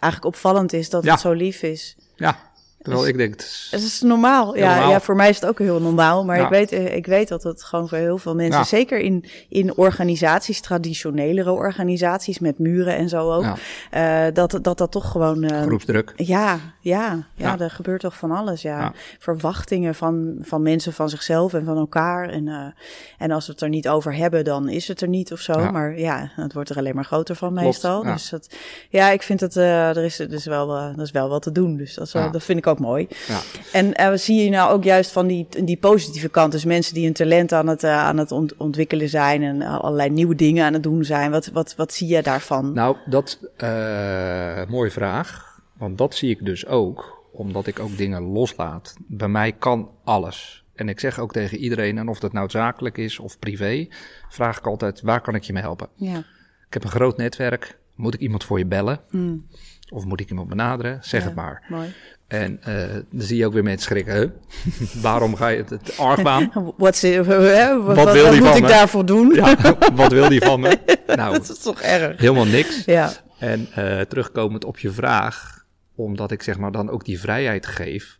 eigenlijk 0.00 0.34
opvallend 0.34 0.72
is 0.72 0.90
dat 0.90 1.04
Ja. 1.04 1.10
het 1.12 1.20
zo 1.20 1.32
lief 1.32 1.62
is? 1.62 1.96
Ja, 2.16 2.49
terwijl 2.82 3.02
Dus- 3.02 3.10
ik 3.12 3.16
denk... 3.18 3.32
Het 3.32 3.42
is, 3.42 3.68
Het 3.70 3.82
is 3.82 4.00
normaal. 4.00 4.56
Ja, 4.56 4.70
normaal. 4.74 4.90
ja, 4.90 5.00
voor 5.00 5.16
mij 5.16 5.28
is 5.28 5.34
het 5.40 5.46
ook 5.46 5.58
heel 5.58 5.80
normaal. 5.80 6.24
Maar 6.24 6.36
Ja. 6.36 6.42
ik, 6.44 6.48
weet, 6.50 6.72
eh, 6.72 6.96
ik 6.96 7.06
weet 7.06 7.28
dat 7.28 7.42
het 7.42 7.62
gewoon 7.62 7.88
voor 7.88 7.98
heel 7.98 8.18
veel 8.18 8.34
mensen, 8.34 8.58
Ja. 8.60 8.64
zeker 8.64 8.98
in, 8.98 9.24
in 9.48 9.76
organisaties, 9.76 10.60
traditionelere 10.60 11.50
organisaties 11.52 12.38
met 12.38 12.58
muren 12.58 12.96
en 12.96 13.08
zo 13.08 13.32
ook, 13.32 13.46
eh, 13.90 14.24
dat, 14.32 14.58
dat 14.62 14.78
dat 14.78 14.90
toch 14.90 15.10
gewoon. 15.10 15.42
eh, 15.42 15.62
groepsdruk. 15.62 16.12
ja, 16.16 16.58
ja, 16.80 17.26
ja, 17.34 17.58
er 17.58 17.70
gebeurt 17.70 18.00
toch 18.00 18.16
van 18.16 18.30
alles. 18.30 18.62
Ja. 18.62 18.92
Verwachtingen 19.18 19.94
van, 19.94 20.36
van 20.40 20.62
mensen, 20.62 20.92
van 20.92 21.08
zichzelf 21.08 21.54
en 21.54 21.64
van 21.64 21.76
elkaar. 21.76 22.28
En, 22.28 22.74
en 23.18 23.30
als 23.30 23.46
we 23.46 23.52
het 23.52 23.60
er 23.60 23.68
niet 23.68 23.88
over 23.88 24.14
hebben, 24.14 24.44
dan 24.44 24.68
is 24.68 24.88
het 24.88 25.00
er 25.00 25.08
niet 25.08 25.32
of 25.32 25.40
zo. 25.40 25.70
Maar 25.72 25.98
ja, 25.98 26.30
het 26.34 26.52
wordt 26.52 26.70
er 26.70 26.76
alleen 26.76 26.94
maar 26.94 27.04
groter 27.04 27.34
van 27.36 27.48
Klopt, 27.48 27.64
meestal. 27.64 28.02
Dus 28.02 28.28
dat, 28.30 28.54
ja, 28.88 29.10
ik 29.10 29.22
vind 29.22 29.40
dat 29.40 29.54
er 29.54 29.96
is, 30.04 30.18
er 30.18 30.32
is 30.32 30.44
wel, 30.46 30.76
er 30.76 31.00
is 31.00 31.10
wel 31.10 31.28
wat 31.28 31.42
te 31.42 31.52
doen. 31.52 31.76
Dus 31.76 31.94
dat, 31.94 32.06
is 32.06 32.12
dat 32.12 32.42
vind 32.42 32.58
ik 32.58 32.66
ook 32.66 32.69
mooi. 32.78 33.08
Ja. 33.28 33.40
En 33.72 33.94
eh, 33.94 34.12
zie 34.14 34.44
je 34.44 34.50
nou 34.50 34.72
ook 34.72 34.84
juist 34.84 35.10
van 35.12 35.26
die, 35.26 35.46
die 35.64 35.76
positieve 35.76 36.28
kant? 36.28 36.52
Dus 36.52 36.64
mensen 36.64 36.94
die 36.94 37.06
een 37.06 37.12
talent 37.12 37.52
aan 37.52 37.66
het, 37.66 37.84
eh, 37.84 37.96
aan 37.96 38.16
het 38.18 38.32
ont- 38.32 38.56
ontwikkelen 38.56 39.08
zijn 39.08 39.42
en 39.42 39.62
allerlei 39.62 40.10
nieuwe 40.10 40.34
dingen 40.34 40.64
aan 40.64 40.72
het 40.72 40.82
doen 40.82 41.04
zijn. 41.04 41.30
Wat, 41.30 41.46
wat, 41.46 41.74
wat 41.76 41.92
zie 41.92 42.08
je 42.08 42.22
daarvan? 42.22 42.72
Nou, 42.72 42.96
dat 43.06 43.38
eh 43.56 44.66
mooie 44.68 44.90
vraag. 44.90 45.60
Want 45.78 45.98
dat 45.98 46.14
zie 46.14 46.30
ik 46.30 46.44
dus 46.44 46.66
ook, 46.66 47.24
omdat 47.32 47.66
ik 47.66 47.78
ook 47.80 47.96
dingen 47.96 48.22
loslaat. 48.22 48.94
Bij 49.06 49.28
mij 49.28 49.52
kan 49.52 49.90
alles. 50.04 50.64
En 50.74 50.88
ik 50.88 51.00
zeg 51.00 51.18
ook 51.18 51.32
tegen 51.32 51.58
iedereen, 51.58 51.98
en 51.98 52.08
of 52.08 52.18
dat 52.18 52.32
nou 52.32 52.50
zakelijk 52.50 52.98
is 52.98 53.18
of 53.18 53.38
privé, 53.38 53.88
vraag 54.28 54.58
ik 54.58 54.66
altijd, 54.66 55.00
waar 55.00 55.20
kan 55.20 55.34
ik 55.34 55.42
je 55.42 55.52
mee 55.52 55.62
helpen? 55.62 55.88
ja. 55.94 56.18
Ik 56.66 56.76
heb 56.76 56.84
een 56.84 56.96
groot 56.98 57.16
netwerk. 57.16 57.78
Moet 57.94 58.14
ik 58.14 58.20
iemand 58.20 58.44
voor 58.44 58.58
je 58.58 58.66
bellen? 58.66 59.00
Mm, 59.10 59.46
Of 59.90 60.04
moet 60.04 60.20
ik 60.20 60.28
iemand 60.30 60.48
benaderen? 60.48 60.98
Zeg 61.02 61.20
ja, 61.20 61.26
het 61.26 61.36
maar. 61.36 61.62
Mooi. 61.68 61.92
En 62.26 62.58
eh, 62.62 62.74
dan 63.10 63.22
zie 63.22 63.36
je 63.36 63.46
ook 63.46 63.52
weer 63.52 63.62
mensen 63.62 63.82
schrikken. 63.82 64.14
Huh? 64.16 64.30
Waarom 65.02 65.36
ga 65.36 65.48
je 65.48 65.56
het, 65.58 65.70
het 65.70 65.98
argwaan? 65.98 66.50
Wat, 66.54 66.74
wat, 66.76 67.00
wat, 67.00 67.96
Wat 67.96 68.12
wil 68.12 68.22
wat 68.24 68.32
die 68.32 68.40
moet 68.40 68.48
van 68.48 68.56
ik 68.56 68.62
me? 68.62 68.68
daarvoor 68.68 69.06
doen? 69.06 69.34
Ja, 69.34 69.56
wat 69.94 70.12
wil 70.12 70.28
die 70.28 70.40
van 70.42 70.60
me? 70.60 70.78
Nou, 71.06 71.32
Dat 71.32 71.48
is 71.48 71.58
toch 71.58 71.80
erg? 71.80 72.20
helemaal 72.20 72.44
niks. 72.46 72.84
Ja, 72.84 73.12
En 73.38 73.66
eh, 73.74 74.00
terugkomend 74.00 74.64
op 74.64 74.78
je 74.78 74.90
vraag, 74.90 75.64
omdat 75.94 76.30
ik 76.30 76.42
zeg 76.42 76.58
maar 76.58 76.72
dan 76.72 76.90
ook 76.90 77.04
die 77.04 77.20
vrijheid 77.20 77.66
geef 77.66 78.18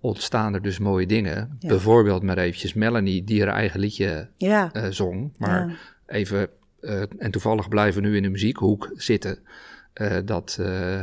ontstaan 0.00 0.54
er 0.54 0.62
dus 0.62 0.78
mooie 0.78 1.06
dingen. 1.06 1.56
Ja. 1.58 1.68
Bijvoorbeeld 1.68 2.22
maar 2.22 2.38
eventjes 2.38 2.74
Melanie, 2.74 3.24
die 3.24 3.44
haar 3.44 3.54
eigen 3.54 3.80
liedje 3.80 4.28
Ja, 4.36 4.70
eh, 4.72 4.86
zong. 4.90 5.32
Maar 5.38 5.78
even, 6.06 6.48
en 7.18 7.30
toevallig 7.30 7.68
blijven 7.68 8.02
we 8.02 8.08
nu 8.08 8.16
in 8.16 8.22
de 8.22 8.28
muziekhoek 8.28 8.90
zitten, 8.96 9.38
dat 10.24 10.56
eh, 10.60 11.00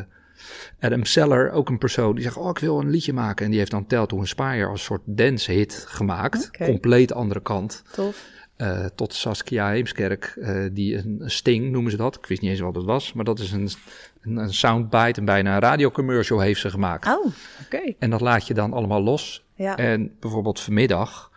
Adam 0.80 1.06
Seller, 1.06 1.52
ook 1.52 1.70
een 1.70 1.78
persoon, 1.78 2.16
die 2.16 2.24
zegt, 2.24 2.38
oh, 2.38 2.50
ik 2.50 2.58
wil 2.58 2.80
een 2.80 2.90
liedje 2.90 3.14
maken. 3.14 3.46
En 3.46 3.52
die 3.52 3.60
heeft 3.60 3.72
dan 3.72 3.88
Tell 3.88 4.06
to 4.06 4.18
Inspire 4.18 4.66
als 4.66 4.84
soort 4.84 5.02
dance 5.06 5.52
hit 5.52 5.86
gemaakt. 5.88 6.52
Compleet 6.58 7.14
andere 7.14 7.42
kant. 7.42 7.84
tof. 7.92 8.26
Eh, 8.56 8.86
tot 8.96 9.14
Saskia 9.14 9.70
Heemskerk, 9.70 10.34
eh, 10.42 10.66
die 10.72 10.98
een, 10.98 11.18
een 11.20 11.32
sting 11.32 11.72
noemen 11.72 11.92
ze 11.92 11.98
dat. 11.98 12.16
Ik 12.16 12.26
wist 12.26 12.42
niet 12.42 12.52
eens 12.52 12.60
wat 12.60 12.76
het 12.76 12.86
was, 12.86 13.14
maar 13.14 13.26
dat 13.26 13.40
is 13.40 13.52
een, 13.52 13.70
een, 14.22 14.38
een 14.38 14.54
soundbite 14.54 15.20
en 15.20 15.26
bijna 15.26 15.54
een 15.54 15.62
radiocommercial 15.62 16.40
heeft 16.40 16.60
ze 16.60 16.70
gemaakt. 16.70 17.08
Oh, 17.08 17.26
oké. 17.66 17.94
En 18.00 18.10
dat 18.10 18.22
laat 18.22 18.48
je 18.48 18.54
dan 18.54 18.74
allemaal 18.74 19.02
los. 19.02 19.46
Ja. 19.56 19.78
En 19.78 20.16
bijvoorbeeld 20.20 20.60
vanmiddag 20.60 21.32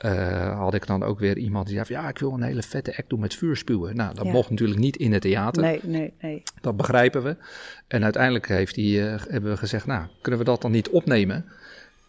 eh, 0.00 0.58
had 0.58 0.74
ik 0.74 0.86
dan 0.86 1.02
ook 1.02 1.18
weer 1.18 1.36
iemand 1.38 1.66
die 1.66 1.74
zei 1.74 1.86
van, 1.86 1.96
ja, 2.02 2.08
ik 2.08 2.18
wil 2.18 2.32
een 2.32 2.42
hele 2.42 2.62
vette 2.62 2.96
act 2.96 3.08
doen 3.08 3.20
met 3.20 3.34
vuurspuwen. 3.34 3.96
Nou, 3.96 4.14
dat 4.14 4.24
Ja. 4.24 4.32
mocht 4.32 4.50
natuurlijk 4.50 4.80
niet 4.80 4.96
in 4.96 5.12
het 5.12 5.22
theater. 5.22 5.62
Nee, 5.62 5.80
nee, 5.82 6.12
nee. 6.20 6.42
Dat 6.60 6.76
begrijpen 6.76 7.22
we. 7.22 7.36
En 7.88 8.04
uiteindelijk 8.04 8.48
heeft 8.48 8.74
die, 8.74 9.06
eh, 9.08 9.20
hebben 9.28 9.50
we 9.50 9.56
gezegd, 9.56 9.86
nou, 9.86 10.02
kunnen 10.20 10.40
we 10.40 10.46
dat 10.46 10.62
dan 10.62 10.70
niet 10.70 10.88
opnemen? 10.88 11.44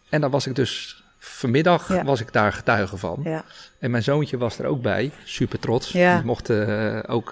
En 0.08 0.20
dan 0.20 0.30
was 0.30 0.46
ik 0.46 0.54
dus, 0.54 1.02
vanmiddag 1.18 1.88
Ja. 1.88 2.04
was 2.04 2.20
ik 2.20 2.32
daar 2.32 2.52
getuige 2.52 2.96
van. 2.96 3.20
Ja, 3.24 3.44
En 3.78 3.90
mijn 3.90 4.02
zoontje 4.02 4.36
was 4.38 4.58
er 4.58 4.66
ook 4.66 4.82
bij, 4.82 5.10
super 5.24 5.58
trots. 5.58 5.90
Die 5.92 6.22
mocht 6.24 6.50
eh, 6.50 6.98
ook 7.06 7.30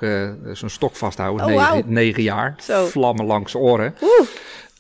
zo'n 0.53 0.69
stok 0.69 0.97
vasthouden, 0.97 1.45
Oh, 1.47 1.51
negen, 1.53 1.67
wauw. 1.71 1.83
negen 1.87 2.23
jaar. 2.23 2.55
Zo. 2.61 2.87
Vlammen 2.87 3.25
langs 3.25 3.55
oren. 3.55 3.95
Oeh. 4.03 4.29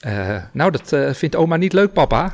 Eh, 0.00 0.42
nou, 0.52 0.70
dat 0.70 1.16
vindt 1.16 1.36
oma 1.36 1.56
niet 1.56 1.72
leuk, 1.72 1.92
papa. 1.92 2.32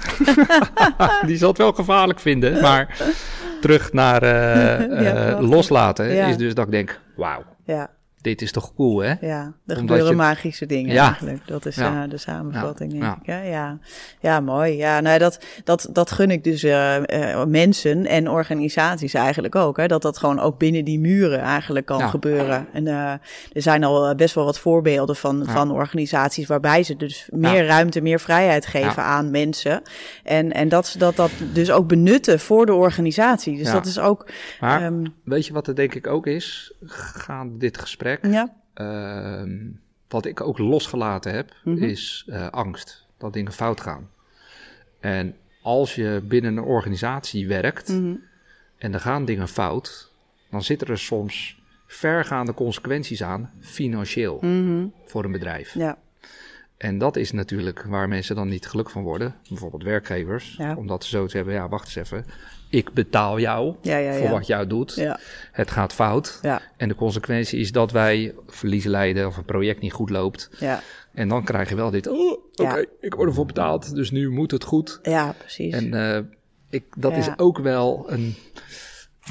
Die 1.26 1.36
zal 1.36 1.48
het 1.48 1.58
wel 1.58 1.72
gevaarlijk 1.72 2.20
vinden. 2.20 2.60
Maar 2.60 2.96
terug 3.66 3.92
naar 3.92 4.22
eh, 4.22 4.74
eh, 4.82 5.02
Ja, 5.02 5.40
loslaten 5.40 6.10
is 6.10 6.36
dus 6.36 6.54
dat 6.54 6.64
ik 6.64 6.70
denk, 6.70 7.00
wauw, 7.16 7.42
ja, 7.64 7.90
dit 8.26 8.42
is 8.42 8.52
toch 8.52 8.74
cool, 8.74 8.98
hè? 8.98 9.14
ja. 9.20 9.54
Er 9.66 9.76
gebeuren 9.76 10.06
je- 10.06 10.14
magische 10.14 10.66
dingen 10.66 10.92
Ja. 10.94 11.06
eigenlijk. 11.06 11.46
Dat 11.46 11.66
is 11.66 11.76
Ja. 11.76 12.02
eh, 12.04 12.10
de 12.10 12.16
samenvatting, 12.16 12.92
Ja. 12.92 12.98
denk 12.98 13.12
Ja. 13.26 13.34
ik. 13.36 13.40
hè? 13.42 13.48
Ja. 13.50 13.78
ja, 14.20 14.40
mooi. 14.40 14.76
Ja, 14.76 15.00
nou, 15.00 15.18
dat, 15.18 15.44
dat, 15.64 15.88
dat 15.92 16.10
gun 16.10 16.30
ik 16.30 16.44
dus 16.44 16.62
eh, 16.62 17.30
eh, 17.32 17.46
mensen 17.46 18.06
en 18.06 18.30
organisaties 18.30 19.14
eigenlijk 19.14 19.54
ook. 19.54 19.76
Hè? 19.76 19.86
Dat 19.86 20.02
dat 20.02 20.18
gewoon 20.18 20.40
ook 20.40 20.58
binnen 20.58 20.84
die 20.84 20.98
muren 21.00 21.40
eigenlijk 21.40 21.86
kan 21.86 22.08
gebeuren. 22.08 22.66
En 22.72 22.86
er 22.86 23.20
zijn 23.52 23.84
al 23.84 24.14
best 24.14 24.34
wel 24.34 24.44
wat 24.44 24.58
voorbeelden 24.58 25.16
van, 25.16 25.44
van 25.46 25.70
organisaties 25.70 26.46
waarbij 26.46 26.82
ze 26.82 26.96
dus 26.96 27.28
meer 27.32 27.66
ruimte, 27.66 28.00
meer 28.00 28.20
vrijheid 28.20 28.66
geven 28.66 29.02
aan 29.02 29.30
mensen. 29.30 29.82
En, 30.24 30.52
en 30.52 30.68
dat 30.68 30.86
ze 30.86 30.98
dat, 30.98 31.16
dat 31.16 31.30
dus 31.52 31.70
ook 31.70 31.88
benutten 31.88 32.40
voor 32.40 32.66
de 32.66 32.74
organisatie. 32.74 33.56
Dus 33.56 33.70
dat 33.72 33.86
is 33.86 33.98
ook... 33.98 34.28
Maar 34.60 34.82
ehm, 34.82 35.04
weet 35.24 35.46
je 35.46 35.52
wat 35.52 35.66
het 35.66 35.76
denk 35.76 35.94
ik 35.94 36.06
ook 36.06 36.26
is? 36.26 36.72
Gaan 37.16 37.58
dit 37.58 37.78
gesprek, 37.78 38.15
ja, 38.22 38.54
ehm, 38.74 39.56
wat 40.08 40.24
ik 40.24 40.40
ook 40.40 40.58
losgelaten 40.58 41.32
heb, 41.34 41.52
Mhm. 41.64 41.82
is 41.82 42.24
eh, 42.28 42.48
angst. 42.48 43.06
Dat 43.18 43.32
dingen 43.32 43.52
fout 43.52 43.80
gaan. 43.80 44.10
En 45.00 45.34
als 45.62 45.94
je 45.94 46.20
binnen 46.24 46.56
een 46.56 46.64
organisatie 46.64 47.48
werkt 47.48 47.88
mhm. 47.88 48.14
en 48.78 48.94
er 48.94 49.00
gaan 49.00 49.24
dingen 49.24 49.48
fout, 49.48 50.12
dan 50.50 50.62
zitten 50.62 50.88
er 50.88 50.98
soms 50.98 51.60
vergaande 51.86 52.54
consequenties 52.54 53.22
aan, 53.22 53.50
financieel, 53.60 54.38
Mhm. 54.40 54.86
voor 55.04 55.24
een 55.24 55.32
bedrijf. 55.32 55.74
ja, 55.74 55.98
En 56.76 56.98
dat 56.98 57.16
is 57.16 57.32
natuurlijk 57.32 57.84
waar 57.88 58.08
mensen 58.08 58.36
dan 58.36 58.48
niet 58.48 58.66
gelukkig 58.66 58.92
van 58.92 59.02
worden. 59.02 59.34
Bijvoorbeeld 59.48 59.82
werkgevers. 59.82 60.54
Ja. 60.58 60.74
Omdat 60.76 61.04
ze 61.04 61.10
zoiets 61.10 61.32
hebben, 61.32 61.54
ja, 61.54 61.68
wacht 61.68 61.84
eens 61.84 61.96
even. 61.96 62.26
Ik 62.70 62.92
betaal 62.92 63.40
jou 63.40 63.74
ja, 63.82 63.96
ja. 63.96 64.12
voor 64.12 64.28
wat 64.28 64.46
jij 64.46 64.66
doet. 64.66 65.06
Het 65.52 65.70
gaat 65.70 65.92
fout. 65.92 66.38
ja, 66.42 66.62
En 66.76 66.88
de 66.88 66.94
consequentie 66.94 67.60
is 67.60 67.72
dat 67.72 67.92
wij 67.92 68.34
verliezen 68.46 68.90
lijden 68.90 69.26
of 69.26 69.36
een 69.36 69.44
project 69.44 69.80
niet 69.80 69.92
goed 69.92 70.10
loopt. 70.10 70.50
ja. 70.58 70.80
En 71.12 71.28
dan 71.28 71.44
krijg 71.44 71.68
je 71.68 71.74
wel 71.74 71.90
dit, 71.90 72.06
oh, 72.06 72.38
oké, 72.54 72.84
ik 73.00 73.14
word 73.14 73.28
ervoor 73.28 73.46
betaald, 73.46 73.94
dus 73.94 74.10
nu 74.10 74.30
moet 74.30 74.50
het 74.50 74.64
goed. 74.64 74.98
Ja, 75.02 75.34
precies. 75.38 75.72
En 75.74 75.94
eh, 75.94 76.22
ik, 76.70 76.84
dat 76.96 77.16
is 77.16 77.28
ook 77.36 77.58
wel 77.58 78.04
een 78.06 78.36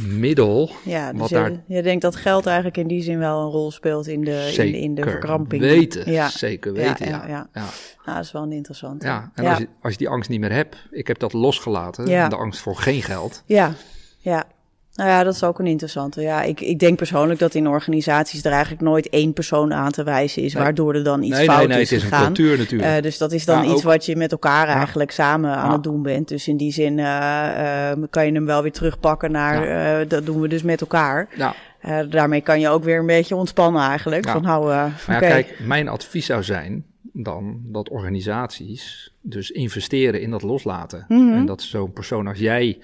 middel 0.02 0.72
ja, 0.84 1.12
dus 1.12 1.20
wat 1.20 1.30
je, 1.30 1.36
daar 1.36 1.64
je 1.68 1.82
denkt 1.84 2.02
dat 2.02 2.16
geld 2.16 2.46
eigenlijk 2.46 2.78
in 2.78 2.88
die 2.88 3.02
zin 3.04 3.20
wel 3.20 3.42
een 3.42 3.50
rol 3.52 3.72
speelt 3.72 4.08
in 4.08 4.22
de, 4.24 4.32
in, 4.58 4.72
de- 4.72 4.80
in 4.80 4.96
de 4.96 5.02
zeker 5.02 5.12
verkramping. 5.12 5.62
weten, 5.62 6.12
Ja, 6.12 6.30
zeker 6.30 6.74
weten, 6.74 7.08
ja. 7.08 7.28
ja, 7.28 7.48
ja. 7.54 7.64
Nou, 8.06 8.18
dat 8.18 8.26
is 8.26 8.32
wel 8.32 8.44
een 8.44 8.52
interessante. 8.52 9.06
Ja, 9.06 9.32
en. 9.34 9.46
Als, 9.48 9.58
je, 9.58 9.68
als 9.82 9.92
je 9.92 9.98
die 9.98 10.10
angst 10.10 10.30
niet 10.30 10.40
meer 10.40 10.52
hebt, 10.52 10.78
ik 10.92 11.08
heb 11.08 11.20
dat 11.20 11.34
losgelaten, 11.34 12.06
de 12.30 12.36
angst 12.36 12.60
voor 12.60 12.76
geen 12.76 13.02
geld. 13.02 13.44
Ja, 13.46 13.74
ja. 14.18 14.44
Nou 14.96 15.10
ja, 15.10 15.24
dat 15.24 15.34
is 15.34 15.44
ook 15.44 15.60
een 15.60 15.68
interessante. 15.68 16.22
Ja, 16.22 16.42
ik, 16.42 16.62
ik 16.62 16.80
denk 16.80 16.98
persoonlijk 16.98 17.40
dat 17.40 17.54
in 17.56 17.68
organisaties 17.68 18.44
er 18.46 18.52
eigenlijk 18.52 18.82
nooit 18.82 19.10
één 19.10 19.34
persoon 19.34 19.74
aan 19.74 19.92
te 19.92 20.04
wijzen 20.04 20.42
is, 20.44 20.54
Nee. 20.54 20.64
waardoor 20.64 20.94
er 20.96 21.04
dan 21.04 21.24
iets 21.24 21.38
nee, 21.38 21.46
fout 21.46 21.58
nee, 21.58 21.68
nee, 21.68 21.82
is 21.82 21.92
het 21.92 22.02
is 22.04 22.10
een 22.12 22.18
cultuur 22.26 22.58
natuurlijk. 22.58 22.96
Eh, 22.96 23.02
dus 23.02 23.18
dat 23.18 23.32
is 23.32 23.46
dan 23.46 23.64
Ja, 23.64 23.72
iets 23.72 23.74
ook- 23.86 23.92
wat 23.92 24.06
je 24.06 24.16
met 24.16 24.32
elkaar 24.32 24.68
Ja. 24.68 24.76
eigenlijk 24.76 25.12
samen 25.12 25.56
aan 25.56 25.72
het 25.72 25.84
doen 25.84 26.02
bent. 26.02 26.28
Dus 26.28 26.48
in 26.48 26.58
die 26.58 26.72
zin 26.72 27.00
eh, 27.00 27.92
eh, 27.92 27.98
kan 28.10 28.26
je 28.26 28.32
hem 28.32 28.46
wel 28.46 28.62
weer 28.62 28.72
terugpakken 28.72 29.32
naar, 29.32 30.08
dat 30.08 30.26
doen 30.26 30.42
we 30.42 30.48
dus 30.48 30.64
met 30.64 30.82
elkaar. 30.82 31.28
ja, 31.36 31.54
daarmee 32.10 32.42
kan 32.42 32.60
je 32.60 32.70
ook 32.70 32.84
weer 32.84 33.00
een 33.00 33.06
beetje 33.06 33.36
ontspannen 33.36 33.82
eigenlijk. 33.82 34.30
Van 34.30 34.42
nou, 34.42 34.72
ja, 34.72 34.92
kijk, 35.20 35.60
mijn 35.60 35.88
advies 35.88 36.26
zou 36.26 36.44
zijn 36.44 36.86
dan 37.14 37.60
dat 37.64 37.90
organisaties 37.90 39.12
dus 39.22 39.52
investeren 39.52 40.22
in 40.22 40.32
dat 40.32 40.42
loslaten. 40.42 41.06
Mhm. 41.08 41.34
En 41.34 41.46
dat 41.46 41.62
zo'n 41.62 41.94
persoon 41.94 42.28
als 42.28 42.40
jij 42.40 42.78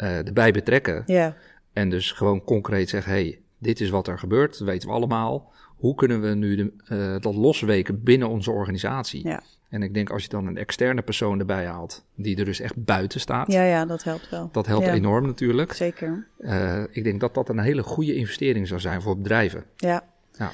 eh, 0.00 0.26
erbij 0.26 0.50
betrekken. 0.52 1.02
Ja, 1.06 1.36
En 1.72 1.90
dus 1.90 2.12
gewoon 2.12 2.44
concreet 2.44 2.88
zeggen, 2.88 3.12
hey, 3.12 3.40
dit 3.58 3.80
is 3.80 3.90
wat 3.90 4.08
er 4.08 4.18
gebeurt, 4.18 4.58
dat 4.58 4.68
weten 4.68 4.88
we 4.88 4.94
allemaal. 4.94 5.52
Hoe 5.76 5.94
kunnen 5.94 6.20
we 6.20 6.28
nu 6.28 6.56
de, 6.56 6.72
eh, 6.84 7.22
dat 7.22 7.34
losweken 7.34 8.02
binnen 8.02 8.28
onze 8.28 8.50
organisatie? 8.50 9.26
ja. 9.28 9.42
En 9.68 9.82
ik 9.82 9.94
denk 9.94 10.10
als 10.10 10.22
je 10.22 10.28
dan 10.28 10.46
een 10.46 10.56
externe 10.56 11.02
persoon 11.02 11.38
erbij 11.38 11.66
haalt, 11.66 12.04
die 12.14 12.36
er 12.36 12.44
dus 12.44 12.60
echt 12.60 12.84
buiten 12.84 13.20
staat, 13.20 13.52
ja, 13.52 13.62
ja, 13.64 13.84
dat 13.86 14.02
helpt 14.04 14.28
wel. 14.30 14.48
dat 14.52 14.66
helpt 14.66 14.84
Ja. 14.86 14.92
enorm 14.92 15.26
natuurlijk. 15.26 15.72
Zeker. 15.72 16.26
Eh, 16.38 16.82
ik 16.90 17.04
denk 17.04 17.20
dat 17.20 17.34
dat 17.34 17.48
een 17.48 17.58
hele 17.58 17.82
goede 17.82 18.14
investering 18.14 18.68
zou 18.68 18.80
zijn 18.80 19.02
voor 19.02 19.16
bedrijven. 19.16 19.64
Ja. 19.76 20.04
Ja. 20.32 20.50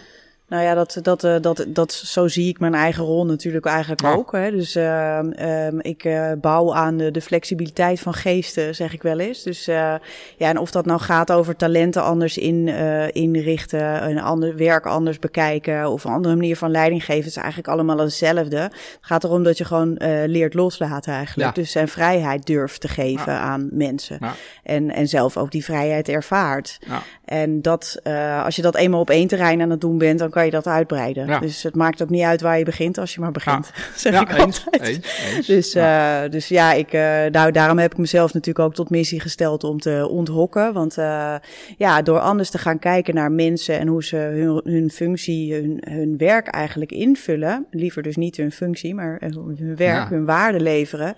Nou 0.48 0.62
ja, 0.62 0.74
dat, 0.74 0.98
dat, 1.02 1.24
eh, 1.24 1.34
dat, 1.40 1.64
dat, 1.68 1.92
zo 1.92 2.28
zie 2.28 2.48
ik 2.48 2.58
mijn 2.60 2.74
eigen 2.74 3.04
rol 3.04 3.26
natuurlijk 3.26 3.66
eigenlijk 3.66 4.00
Ja. 4.00 4.12
ook. 4.12 4.32
Hè. 4.32 4.50
Dus 4.50 4.74
ehm, 4.74 5.30
ehm, 5.30 5.78
ik 5.80 6.04
eh, 6.04 6.32
bouw 6.40 6.74
aan 6.74 6.96
de, 6.96 7.10
de 7.10 7.20
flexibiliteit 7.20 8.00
van 8.00 8.14
geesten, 8.14 8.74
zeg 8.74 8.92
ik 8.92 9.02
wel 9.02 9.18
eens. 9.18 9.42
Dus 9.42 9.66
eh, 9.68 9.94
ja, 10.36 10.48
en 10.48 10.58
of 10.58 10.70
dat 10.70 10.86
nou 10.86 11.00
gaat 11.00 11.32
over 11.32 11.56
talenten 11.56 12.02
anders 12.02 12.38
in, 12.38 12.68
inrichten, 13.12 14.08
een 14.08 14.20
ander 14.20 14.56
werk 14.56 14.86
anders 14.86 15.18
bekijken 15.18 15.90
of 15.90 16.04
een 16.04 16.12
andere 16.12 16.34
manier 16.34 16.56
van 16.56 16.70
leiding 16.70 17.04
geven, 17.04 17.26
is 17.26 17.36
eigenlijk 17.36 17.68
allemaal 17.68 17.98
hetzelfde. 17.98 18.56
Het 18.56 18.72
gaat 19.00 19.24
erom 19.24 19.42
dat 19.42 19.58
je 19.58 19.64
gewoon 19.64 19.94
leert 20.26 20.54
loslaten 20.54 21.12
eigenlijk. 21.12 21.56
Ja. 21.56 21.62
Dus 21.62 21.70
zijn 21.70 21.88
vrijheid 21.88 22.46
durft 22.46 22.80
te 22.80 22.88
geven 22.88 23.32
Ja. 23.32 23.38
aan 23.40 23.68
mensen. 23.72 24.18
En, 24.62 24.90
en 24.90 25.08
zelf 25.08 25.36
ook 25.36 25.50
die 25.50 25.64
vrijheid 25.64 26.08
ervaart. 26.08 26.78
En 27.24 27.62
dat, 27.62 28.00
als 28.44 28.56
je 28.56 28.62
dat 28.62 28.74
eenmaal 28.76 29.00
op 29.00 29.10
één 29.10 29.28
terrein 29.28 29.62
aan 29.62 29.70
het 29.70 29.80
doen 29.80 29.98
bent, 29.98 30.18
dan 30.18 30.30
kan 30.36 30.44
je 30.44 30.50
dat 30.50 30.66
uitbreiden. 30.66 31.26
Ja. 31.26 31.38
Dus 31.38 31.62
het 31.62 31.74
maakt 31.74 32.02
ook 32.02 32.10
niet 32.10 32.22
uit 32.22 32.40
waar 32.40 32.58
je 32.58 32.64
begint 32.64 32.98
als 32.98 33.14
je 33.14 33.20
maar 33.20 33.32
begint. 33.32 33.70
zeg 33.96 34.12
ja, 34.12 34.20
ik 34.20 34.38
eens, 34.38 34.64
altijd. 34.64 34.82
eens, 34.82 35.34
eens. 35.34 35.46
Dus 35.46 35.72
Ja. 35.72 36.20
ja. 36.22 36.28
dus 36.28 36.48
ja, 36.48 36.72
ik, 36.72 36.92
eh, 36.92 37.24
nou, 37.30 37.50
daarom 37.50 37.78
heb 37.78 37.92
ik 37.92 37.98
mezelf 37.98 38.34
natuurlijk 38.34 38.66
ook 38.66 38.74
tot 38.74 38.90
missie 38.90 39.20
gesteld 39.20 39.64
om 39.64 39.78
te 39.78 40.08
onthokken. 40.10 40.72
Want 40.72 40.98
eh, 40.98 41.34
ja, 41.76 42.02
door 42.02 42.18
anders 42.18 42.50
te 42.50 42.58
gaan 42.58 42.78
kijken 42.78 43.14
naar 43.14 43.32
mensen 43.32 43.78
en 43.78 43.86
hoe 43.86 44.04
ze 44.04 44.16
hun, 44.16 44.60
hun 44.64 44.90
functie, 44.90 45.54
hun, 45.54 45.82
hun 45.90 46.16
werk 46.16 46.46
eigenlijk 46.46 46.92
invullen. 46.92 47.66
Liever 47.70 48.02
dus 48.02 48.16
niet 48.16 48.36
hun 48.36 48.52
functie, 48.52 48.94
maar 48.94 49.18
eh, 49.18 49.30
hun 49.30 49.76
werk, 49.76 50.08
hun 50.08 50.24
waarde 50.24 50.60
leveren. 50.60 51.14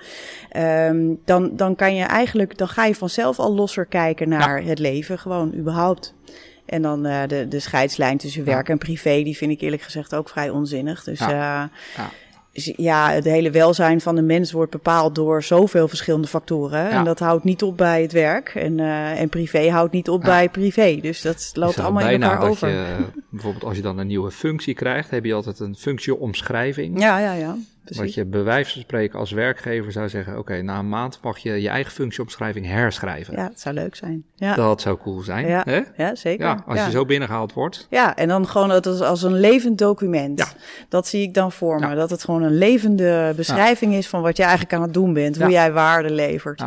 ehm, 0.50 1.14
dan, 1.24 1.56
dan 1.56 1.74
kan 1.74 1.94
je 1.94 2.04
eigenlijk, 2.04 2.58
dan 2.58 2.68
ga 2.68 2.84
je 2.84 2.94
vanzelf 2.94 3.38
al 3.38 3.54
losser 3.54 3.86
kijken 3.86 4.28
naar 4.28 4.62
het 4.62 4.78
leven, 4.78 5.18
gewoon 5.18 5.54
überhaupt. 5.54 6.14
En 6.68 6.82
dan 6.82 7.06
eh, 7.06 7.28
de, 7.28 7.48
de 7.48 7.60
scheidslijn 7.60 8.18
tussen 8.18 8.44
Ja. 8.44 8.50
werk 8.50 8.68
en 8.68 8.78
privé, 8.78 9.22
die 9.22 9.36
vind 9.36 9.50
ik 9.50 9.60
eerlijk 9.60 9.82
gezegd 9.82 10.14
ook 10.14 10.28
vrij 10.28 10.50
onzinnig. 10.50 11.04
Dus 11.04 11.18
Ja. 11.18 11.30
ja. 11.30 11.70
Ja. 11.96 12.10
Dus 12.52 12.72
ja, 12.76 13.10
het 13.10 13.24
hele 13.24 13.50
welzijn 13.50 14.00
van 14.00 14.14
de 14.14 14.22
mens 14.22 14.52
wordt 14.52 14.70
bepaald 14.70 15.14
door 15.14 15.42
zoveel 15.42 15.88
verschillende 15.88 16.28
factoren. 16.28 16.90
En 16.90 17.04
dat 17.04 17.18
houdt 17.18 17.44
niet 17.44 17.62
op 17.62 17.76
bij 17.76 18.02
het 18.02 18.12
werk. 18.12 18.48
En, 18.54 18.80
eh, 18.80 19.20
en 19.20 19.28
privé 19.28 19.70
houdt 19.70 19.92
niet 19.92 20.08
op 20.08 20.20
bij 20.20 20.48
privé. 20.48 20.98
Dus 21.02 21.22
dat 21.22 21.50
loopt 21.54 21.78
allemaal 21.80 22.08
in 22.08 22.22
elkaar 22.22 22.48
over. 22.48 22.68
Je, 22.68 22.96
bijvoorbeeld 23.30 23.64
als 23.64 23.76
je 23.76 23.82
dan 23.82 23.98
een 23.98 24.06
nieuwe 24.06 24.30
functie 24.30 24.74
krijgt, 24.74 25.10
heb 25.10 25.24
je 25.24 25.34
altijd 25.34 25.60
een 25.60 25.76
functieomschrijving. 25.76 27.00
Ja, 27.00 27.18
ja, 27.18 27.32
ja. 27.32 27.56
Dat 27.96 28.14
je 28.14 28.24
bij 28.24 28.42
wijze 28.42 28.72
van 28.72 28.82
spreken 28.82 29.18
als 29.18 29.30
werkgever 29.30 29.92
zou 29.92 30.08
zeggen: 30.08 30.38
Oké, 30.38 30.62
na 30.62 30.78
een 30.78 30.88
maand 30.88 31.18
mag 31.22 31.38
je 31.38 31.62
je 31.62 31.68
eigen 31.68 31.92
functieomschrijving 31.92 32.66
herschrijven. 32.66 33.34
Ja, 33.34 33.48
het 33.48 33.60
zou 33.60 33.74
leuk 33.74 33.96
zijn. 33.96 34.24
Ja. 34.34 34.54
Dat 34.54 34.80
zou 34.80 34.98
cool 34.98 35.20
zijn. 35.20 35.46
Ja, 35.46 35.62
hè? 35.64 35.80
ja 35.96 36.14
zeker. 36.14 36.46
Ja, 36.46 36.64
als 36.66 36.84
je 36.84 36.90
zo 36.90 37.04
binnengehaald 37.04 37.52
wordt. 37.52 37.86
Ja, 37.90 38.16
en 38.16 38.28
dan 38.28 38.46
gewoon 38.46 38.70
als, 38.70 39.00
als 39.00 39.22
een 39.22 39.40
levend 39.40 39.78
document. 39.78 40.38
Ja. 40.38 40.46
Dat 40.88 41.06
zie 41.06 41.22
ik 41.22 41.34
dan 41.34 41.52
voor 41.52 41.80
me. 41.80 41.94
Dat 41.94 42.10
het 42.10 42.24
gewoon 42.24 42.42
een 42.42 42.58
levende 42.58 43.32
beschrijving 43.36 43.94
is 43.94 44.08
van 44.08 44.22
wat 44.22 44.36
je 44.36 44.42
eigenlijk 44.42 44.72
aan 44.72 44.82
het 44.82 44.94
doen 44.94 45.12
bent. 45.12 45.38
Hoe 45.38 45.50
jij 45.50 45.72
waarde 45.72 46.10
levert. 46.10 46.62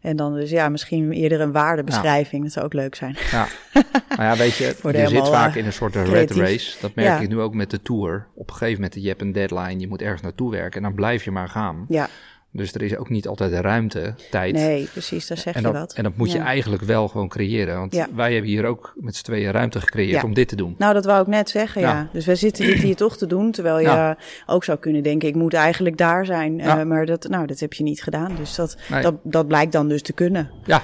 En 0.00 0.16
dan 0.16 0.34
dus 0.34 0.50
ja, 0.50 0.68
misschien 0.68 1.12
eerder 1.12 1.40
een 1.40 1.52
waardebeschrijving. 1.52 2.42
Dat 2.42 2.52
zou 2.52 2.64
ook 2.64 2.72
leuk 2.72 2.94
zijn. 2.94 3.16
Ja, 3.30 3.46
nou 4.16 4.22
ja, 4.22 4.36
weet 4.36 4.56
je, 4.56 4.76
je 4.92 5.06
zit 5.08 5.28
vaak 5.28 5.54
in 5.54 5.66
een 5.66 5.72
soort 5.72 5.94
red 5.94 6.30
race. 6.30 6.76
Dat 6.80 6.94
merk 6.94 7.20
ik 7.20 7.28
nu 7.28 7.40
ook 7.40 7.54
met 7.54 7.70
de 7.70 7.82
tour. 7.82 8.26
Op 8.34 8.48
een 8.48 8.54
gegeven 8.56 8.82
moment, 8.82 9.02
je 9.02 9.08
hebt 9.08 9.20
een 9.20 9.32
deadline, 9.32 9.78
je 9.78 9.88
moet 9.88 10.02
ergens 10.02 10.22
naartoe 10.22 10.50
werken 10.50 10.76
en 10.76 10.82
dan 10.82 10.94
blijf 10.94 11.24
je 11.24 11.30
maar 11.30 11.48
gaan. 11.48 11.84
Ja. 11.88 12.08
Dus 12.56 12.74
er 12.74 12.82
is 12.82 12.96
ook 12.96 13.08
niet 13.08 13.28
altijd 13.28 13.52
ruimte, 13.52 14.14
tijd. 14.30 14.54
Nee, 14.54 14.88
precies, 14.92 15.26
daar 15.26 15.38
zeg 15.38 15.54
en 15.54 15.62
je 15.62 15.72
wat. 15.72 15.92
En 15.92 16.02
dat 16.02 16.16
moet 16.16 16.32
je 16.32 16.38
eigenlijk 16.38 16.82
wel 16.82 17.08
gewoon 17.08 17.28
creëren. 17.28 17.78
Want 17.78 17.94
Ja. 17.94 18.06
wij 18.14 18.32
hebben 18.32 18.50
hier 18.50 18.64
ook 18.64 18.92
met 18.96 19.16
z'n 19.16 19.24
tweeën 19.24 19.50
ruimte 19.50 19.80
gecreëerd 19.80 20.20
Ja. 20.20 20.22
om 20.22 20.34
dit 20.34 20.48
te 20.48 20.56
doen. 20.56 20.74
Nou, 20.78 20.94
dat 20.94 21.04
wou 21.04 21.20
ik 21.20 21.26
net 21.26 21.50
zeggen, 21.50 21.80
ja. 21.80 22.08
Dus 22.12 22.26
wij 22.26 22.34
zitten 22.36 22.66
dit 22.66 22.78
hier 22.78 22.96
toch 22.96 23.16
te 23.16 23.26
doen, 23.26 23.50
terwijl 23.52 23.78
je 23.80 24.16
ook 24.46 24.64
zou 24.64 24.78
kunnen 24.78 25.02
denken, 25.02 25.28
ik 25.28 25.34
moet 25.34 25.54
eigenlijk 25.54 25.96
daar 25.96 26.26
zijn. 26.26 26.60
Eh, 26.60 26.82
maar 26.82 27.06
dat, 27.06 27.28
nou, 27.28 27.46
dat 27.46 27.60
heb 27.60 27.72
je 27.72 27.82
niet 27.82 28.02
gedaan. 28.02 28.34
Dus 28.38 28.54
dat, 28.54 28.76
Nee. 28.88 29.02
dat, 29.02 29.14
dat 29.22 29.46
blijkt 29.46 29.72
dan 29.72 29.88
dus 29.88 30.02
te 30.02 30.12
kunnen. 30.12 30.50
Ja. 30.64 30.82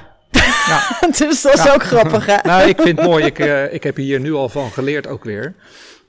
ja. 0.66 0.80
dus 1.18 1.42
dat 1.42 1.54
is 1.54 1.64
Ja. 1.64 1.74
ook 1.74 1.82
grappig, 1.82 2.26
hè? 2.26 2.36
Nou, 2.42 2.68
ik 2.68 2.80
vind 2.80 2.98
het 2.98 3.06
mooi. 3.06 3.24
Ik, 3.24 3.38
eh, 3.38 3.72
ik 3.74 3.82
heb 3.82 3.96
hier 3.96 4.20
nu 4.20 4.32
al 4.32 4.48
van 4.48 4.70
geleerd 4.70 5.06
ook 5.06 5.24
weer. 5.24 5.54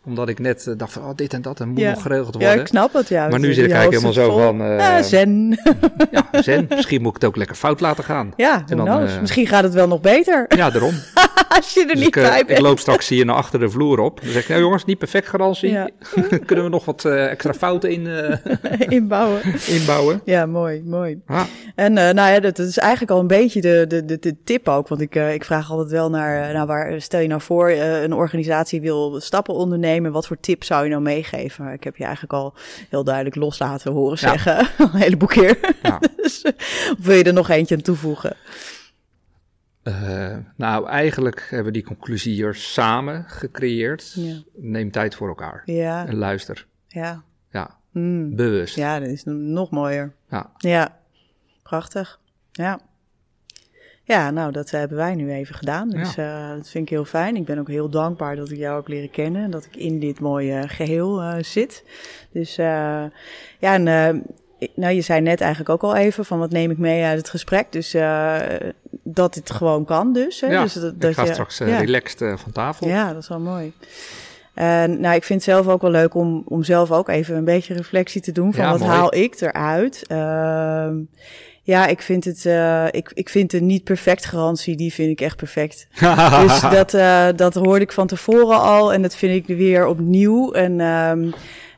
Omdat 0.06 0.30
ik 0.30 0.39
net 0.39 0.68
eh, 0.68 0.74
dacht 0.78 0.92
van, 0.94 1.04
oh, 1.04 1.10
dit 1.16 1.34
en 1.34 1.42
dat 1.42 1.60
en 1.60 1.68
moet 1.70 1.80
Ja. 1.80 1.92
nog 1.92 2.02
geregeld 2.02 2.34
Ja, 2.34 2.39
worden. 2.39 2.60
ik 2.62 2.68
snap 2.68 2.94
het, 2.94 3.08
ja. 3.08 3.28
Maar 3.28 3.39
nu 3.39 3.54
zit 3.54 3.66
ik 3.66 3.72
eigenlijk 3.72 4.04
helemaal 4.04 4.13
zo 4.26 4.32
vol. 4.32 4.42
van, 4.46 4.62
eh, 4.62 4.78
Ja, 4.78 5.02
zen. 5.02 5.60
Ja, 6.12 6.42
zen. 6.42 6.66
Misschien 6.70 7.02
moet 7.02 7.16
ik 7.16 7.22
het 7.22 7.30
ook 7.30 7.36
lekker 7.36 7.56
fout 7.56 7.80
laten 7.80 8.04
gaan. 8.04 8.32
Ja, 8.36 8.63
En 8.68 8.78
dan, 8.78 8.88
eh, 8.88 9.20
Misschien 9.22 9.48
gaat 9.48 9.63
het 9.63 9.74
wel 9.74 9.88
nog 9.88 10.02
beter. 10.02 10.46
Ja, 10.56 10.70
daarom. 10.70 10.94
Als 11.56 11.74
je 11.74 11.80
er 11.82 11.88
Dus 11.88 11.96
niet 12.00 12.08
ik, 12.08 12.15
eh, 12.15 12.30
bij 12.30 12.39
ik 12.39 12.46
bent. 12.48 12.60
loop 12.60 12.80
straks 12.80 13.08
hier 13.10 13.26
naar 13.26 13.36
achter 13.36 13.60
de 13.60 13.69
vloer 13.69 14.00
op. 14.00 14.22
Dan 14.22 14.32
zeg 14.32 14.41
ik, 14.43 14.50
nou 14.50 14.62
jongens, 14.62 14.86
niet 14.86 14.98
perfect 14.98 15.28
garantie. 15.28 15.69
Ja. 15.72 15.89
Kunnen 16.46 16.65
we 16.65 16.72
nog 16.72 16.86
wat 16.86 17.06
eh, 17.06 17.30
extra 17.32 17.54
fouten 17.54 17.91
in, 17.91 18.08
eh, 18.08 18.38
Inbouwen. 18.98 19.41
inbouwen? 19.67 20.22
Ja, 20.26 20.46
mooi, 20.46 20.82
mooi. 20.86 21.22
Ah, 21.26 21.43
En 21.76 21.93
nou 21.93 22.15
ja, 22.15 22.39
dat, 22.39 22.56
dat 22.56 22.67
is 22.67 22.78
eigenlijk 22.78 23.12
al 23.12 23.19
een 23.19 23.28
beetje 23.28 23.62
de, 23.62 23.86
de, 23.88 24.06
de, 24.06 24.19
de 24.19 24.36
tip 24.43 24.67
ook. 24.67 24.88
Want 24.88 25.02
ik, 25.02 25.15
ik 25.15 25.46
vraag 25.46 25.72
altijd 25.72 25.91
wel 25.91 26.10
naar, 26.10 26.54
nou 26.54 26.67
waar, 26.67 27.02
stel 27.02 27.19
je 27.19 27.28
nou 27.28 27.41
voor, 27.41 27.69
een 27.69 28.13
organisatie 28.13 28.82
wil 28.82 29.19
stappen 29.22 29.54
ondernemen. 29.54 30.12
Wat 30.12 30.28
voor 30.28 30.38
tip 30.39 30.63
zou 30.63 30.84
je 30.84 30.89
nou 30.89 31.02
meegeven? 31.02 31.67
Ik 31.74 31.84
heb 31.84 31.96
je 31.98 32.04
eigenlijk 32.04 32.34
al 32.34 32.54
heel 32.89 33.04
duidelijk 33.04 33.36
los 33.36 33.60
laten 33.60 33.91
horen 33.91 34.17
Ja. 34.22 34.30
zeggen. 34.30 34.67
een 34.78 34.89
heleboel 35.00 35.28
keer. 35.28 35.60
ja. 35.84 36.00
dus, 36.15 36.41
of 36.98 37.06
wil 37.06 37.15
je 37.15 37.24
er 37.24 37.34
nog 37.34 37.50
eentje 37.50 37.76
aan 37.76 37.82
toevoegen? 37.82 38.36
Eh, 39.84 40.38
nou, 40.56 40.88
eigenlijk 40.88 41.48
hebben 41.50 41.65
we 41.65 41.72
die 41.80 41.84
conclusie 41.84 42.34
hier 42.34 42.54
samen 42.56 43.24
gecreëerd. 43.28 44.12
Ja. 44.15 44.36
Neem 44.56 44.91
tijd 44.91 45.15
voor 45.15 45.28
elkaar. 45.28 45.62
Ja, 45.65 46.08
En 46.08 46.15
luister. 46.15 46.65
ja. 46.88 47.24
Ja, 47.50 47.78
Hmm. 47.91 48.36
bewust. 48.36 48.76
Ja, 48.76 49.00
dat 49.00 49.08
is 49.10 49.24
nog 49.26 49.69
mooier. 49.72 50.13
Ja. 50.30 50.52
Ja, 50.58 50.98
prachtig. 51.63 52.19
Ja. 52.52 52.80
Ja, 54.04 54.32
nou, 54.32 54.52
dat 54.52 54.69
hebben 54.72 54.98
wij 54.98 55.15
nu 55.15 55.32
even 55.32 55.56
gedaan. 55.56 55.89
Dus 55.89 56.17
eh, 56.17 56.50
dat 56.50 56.69
vind 56.69 56.84
ik 56.84 56.89
heel 56.89 57.06
fijn. 57.06 57.36
Ik 57.36 57.46
ben 57.46 57.60
ook 57.60 57.67
heel 57.67 57.89
dankbaar 57.89 58.36
dat 58.36 58.50
ik 58.52 58.58
jou 58.58 58.78
ook 58.80 58.88
leren 58.88 59.12
kennen. 59.12 59.43
En 59.43 59.52
dat 59.52 59.65
ik 59.65 59.76
in 59.76 60.00
dit 60.00 60.19
mooie 60.19 60.67
geheel 60.67 61.22
eh, 61.22 61.43
zit. 61.43 61.84
Dus 62.32 62.58
eh, 62.58 62.65
ja, 63.60 63.74
en 63.74 63.88
eh, 63.88 64.22
nou, 64.76 64.93
je 64.93 65.02
zei 65.02 65.21
net 65.21 65.41
eigenlijk 65.41 65.69
ook 65.69 65.84
al 65.84 65.95
even 65.95 66.26
van 66.26 66.39
wat 66.39 66.52
neem 66.52 66.71
ik 66.71 66.78
mee 66.78 67.04
uit 67.04 67.17
het 67.17 67.30
gesprek. 67.30 67.71
Dus 67.71 67.93
eh, 67.93 68.36
dat 69.04 69.36
het 69.36 69.52
gewoon 69.52 69.86
kan 69.86 70.13
dus. 70.13 70.41
Hè? 70.41 70.47
Ja, 70.47 70.63
dus 70.63 70.73
dat, 70.73 70.93
ik 70.93 71.02
dat 71.02 71.13
ga 71.13 71.23
je, 71.23 71.34
straks 71.34 71.58
ja. 71.58 71.80
relaxed 71.80 72.21
eh, 72.21 72.38
van 72.38 72.52
tafel. 72.52 72.88
Ja, 72.88 73.13
dat 73.13 73.21
is 73.21 73.28
wel 73.28 73.39
mooi. 73.39 73.73
En 74.54 74.99
nou, 74.99 75.15
ik 75.15 75.23
vind 75.23 75.45
het 75.45 75.54
zelf 75.54 75.67
ook 75.67 75.82
wel 75.82 75.91
leuk 75.91 76.13
om, 76.13 76.43
om 76.47 76.63
zelf 76.63 76.91
ook 76.91 77.10
even 77.10 77.36
een 77.36 77.45
beetje 77.45 77.73
reflectie 77.73 78.21
te 78.21 78.32
doen 78.32 78.54
van 78.54 78.63
Ja, 78.63 78.71
wat 78.71 78.80
mooi. 78.80 78.91
haal 78.91 79.15
ik 79.15 79.41
eruit. 79.41 80.04
Ehm, 80.08 80.95
ja, 81.62 81.88
ik 81.88 82.02
vind 82.02 82.23
het, 82.23 82.45
ik, 82.95 83.12
ik 83.13 83.30
vind 83.30 83.52
de 83.52 83.62
niet 83.62 83.84
perfect 83.84 84.26
garantie, 84.26 84.76
die 84.76 84.93
vind 84.93 85.12
ik 85.12 85.21
echt 85.21 85.36
perfect. 85.36 85.88
Dus 86.45 86.62
dat, 86.62 86.91
dat 87.38 87.54
hoorde 87.54 87.82
ik 87.84 87.91
van 87.91 88.08
tevoren 88.08 88.62
al 88.62 88.93
en 88.93 89.02
dat 89.02 89.15
vind 89.15 89.49
ik 89.49 89.58
weer 89.58 89.86
opnieuw. 89.86 90.52
En 90.52 90.80
ehm, 90.80 91.30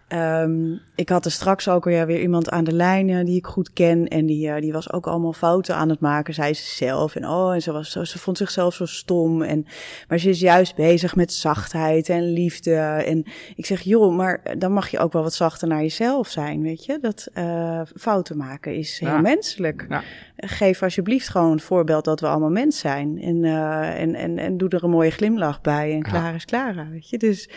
ehm, 0.07 0.73
ik 0.95 1.09
had 1.09 1.25
er 1.25 1.31
straks 1.31 1.69
ook 1.69 1.83
weer, 1.85 2.05
weer 2.05 2.21
iemand 2.21 2.49
aan 2.49 2.63
de 2.63 2.73
lijn 2.73 3.09
eh, 3.09 3.25
die 3.25 3.35
ik 3.37 3.45
goed 3.45 3.73
ken. 3.73 4.07
En 4.07 4.25
die, 4.25 4.49
eh, 4.49 4.61
die 4.61 4.71
was 4.73 4.91
ook 4.91 5.07
allemaal 5.07 5.33
fouten 5.33 5.75
aan 5.75 5.89
het 5.89 5.99
maken, 5.99 6.33
zei 6.33 6.53
ze 6.53 6.63
zelf. 6.75 7.15
En 7.15 7.27
oh, 7.27 7.53
en 7.53 7.61
ze, 7.61 7.71
was 7.71 7.91
zo, 7.91 8.03
ze 8.03 8.19
vond 8.19 8.37
zichzelf 8.37 8.73
zo 8.73 8.85
stom. 8.85 9.41
En, 9.41 9.65
maar 10.07 10.17
ze 10.19 10.29
is 10.29 10.39
juist 10.39 10.75
bezig 10.75 11.15
met 11.15 11.33
zachtheid 11.33 12.09
en 12.09 12.33
liefde. 12.33 12.75
En 13.05 13.25
ik 13.55 13.65
zeg, 13.65 13.81
joh, 13.81 14.15
maar 14.15 14.41
dan 14.57 14.71
mag 14.71 14.89
je 14.89 14.99
ook 14.99 15.13
wel 15.13 15.23
wat 15.23 15.33
zachter 15.33 15.67
naar 15.67 15.81
jezelf 15.81 16.27
zijn, 16.27 16.61
weet 16.61 16.85
je. 16.85 16.97
Dat 17.01 17.27
eh, 17.33 17.81
fouten 17.95 18.37
maken 18.37 18.75
is 18.75 18.99
heel 18.99 19.09
Ja. 19.09 19.19
menselijk 19.21 19.85
Ja. 19.89 20.03
geef 20.37 20.83
alsjeblieft 20.83 21.29
gewoon 21.29 21.51
het 21.51 21.61
voorbeeld 21.61 22.05
dat 22.05 22.19
we 22.19 22.27
allemaal 22.27 22.49
mens 22.49 22.79
zijn. 22.79 23.21
En, 23.21 23.43
eh, 23.43 24.01
en, 24.01 24.15
en, 24.15 24.37
en 24.37 24.57
doe 24.57 24.69
er 24.69 24.83
een 24.83 24.89
mooie 24.89 25.11
glimlach 25.11 25.61
bij 25.61 25.93
en 25.93 26.01
klaar 26.01 26.35
is 26.35 26.45
klaar, 26.45 26.87
weet 26.91 27.09
je. 27.09 27.17
Dus 27.17 27.49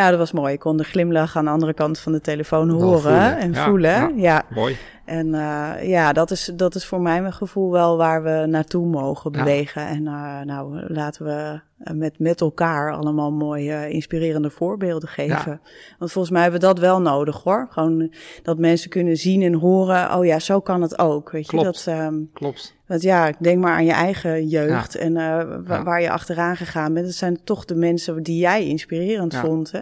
nou, 0.00 0.10
dat 0.10 0.18
was 0.18 0.32
mooi. 0.32 0.52
Ik 0.52 0.58
kon 0.60 0.76
de 0.76 0.84
glimlach 0.84 1.36
aan 1.36 1.44
de 1.44 1.50
andere 1.50 1.74
kant 1.74 1.98
van 1.98 2.12
de 2.12 2.20
telefoon 2.20 2.68
horen 2.68 3.00
voelen. 3.00 3.36
en 3.38 3.52
Ja, 3.52 3.64
voelen. 3.64 3.90
ja. 3.90 4.10
Ja, 4.16 4.42
Mooi. 4.54 4.76
en 5.04 5.34
eh, 5.34 5.88
ja, 5.88 6.12
dat 6.12 6.30
is, 6.30 6.50
dat 6.54 6.74
is 6.74 6.86
voor 6.86 7.00
mij 7.00 7.20
mijn 7.20 7.32
gevoel 7.32 7.70
wel 7.70 7.96
waar 7.96 8.22
we 8.22 8.44
naartoe 8.46 8.86
mogen 8.86 9.32
Ja. 9.32 9.38
bewegen. 9.38 9.86
En 9.86 10.06
eh, 10.06 10.40
nou, 10.44 10.92
laten 10.92 11.24
we 11.24 11.60
eh, 11.78 11.94
met, 11.94 12.18
met 12.18 12.40
elkaar 12.40 12.92
allemaal 12.92 13.32
mooie, 13.32 13.90
inspirerende 13.90 14.50
voorbeelden 14.50 15.08
geven. 15.08 15.60
Want 15.98 16.12
volgens 16.12 16.32
mij 16.32 16.42
hebben 16.42 16.60
we 16.60 16.66
dat 16.66 16.78
wel 16.78 17.00
nodig 17.00 17.42
hoor. 17.42 17.66
Gewoon 17.70 18.12
dat 18.42 18.58
mensen 18.58 18.90
kunnen 18.90 19.16
zien 19.16 19.42
en 19.42 19.54
horen, 19.54 20.14
oh 20.16 20.24
ja, 20.24 20.38
zo 20.38 20.60
kan 20.60 20.82
het 20.82 20.98
ook. 20.98 21.30
Weet 21.30 21.50
je, 21.50 21.62
dat... 21.62 21.84
ehm, 21.88 22.14
Klopt. 22.32 22.78
Want 22.90 23.02
ja, 23.02 23.32
denk 23.38 23.58
maar 23.62 23.72
aan 23.72 23.84
je 23.84 23.92
eigen 23.92 24.46
jeugd 24.48 24.94
en 24.94 25.16
eh, 25.16 25.24
wa- 25.66 25.76
Ja. 25.76 25.82
waar 25.82 26.00
je 26.00 26.10
achteraan 26.10 26.56
gegaan 26.56 26.94
bent. 26.94 27.06
Dat 27.06 27.14
zijn 27.14 27.44
toch 27.44 27.64
de 27.64 27.74
mensen 27.74 28.22
die 28.22 28.38
jij 28.38 28.66
inspirerend 28.66 29.32
Ja. 29.32 29.40
vond. 29.40 29.70
Hè? 29.72 29.80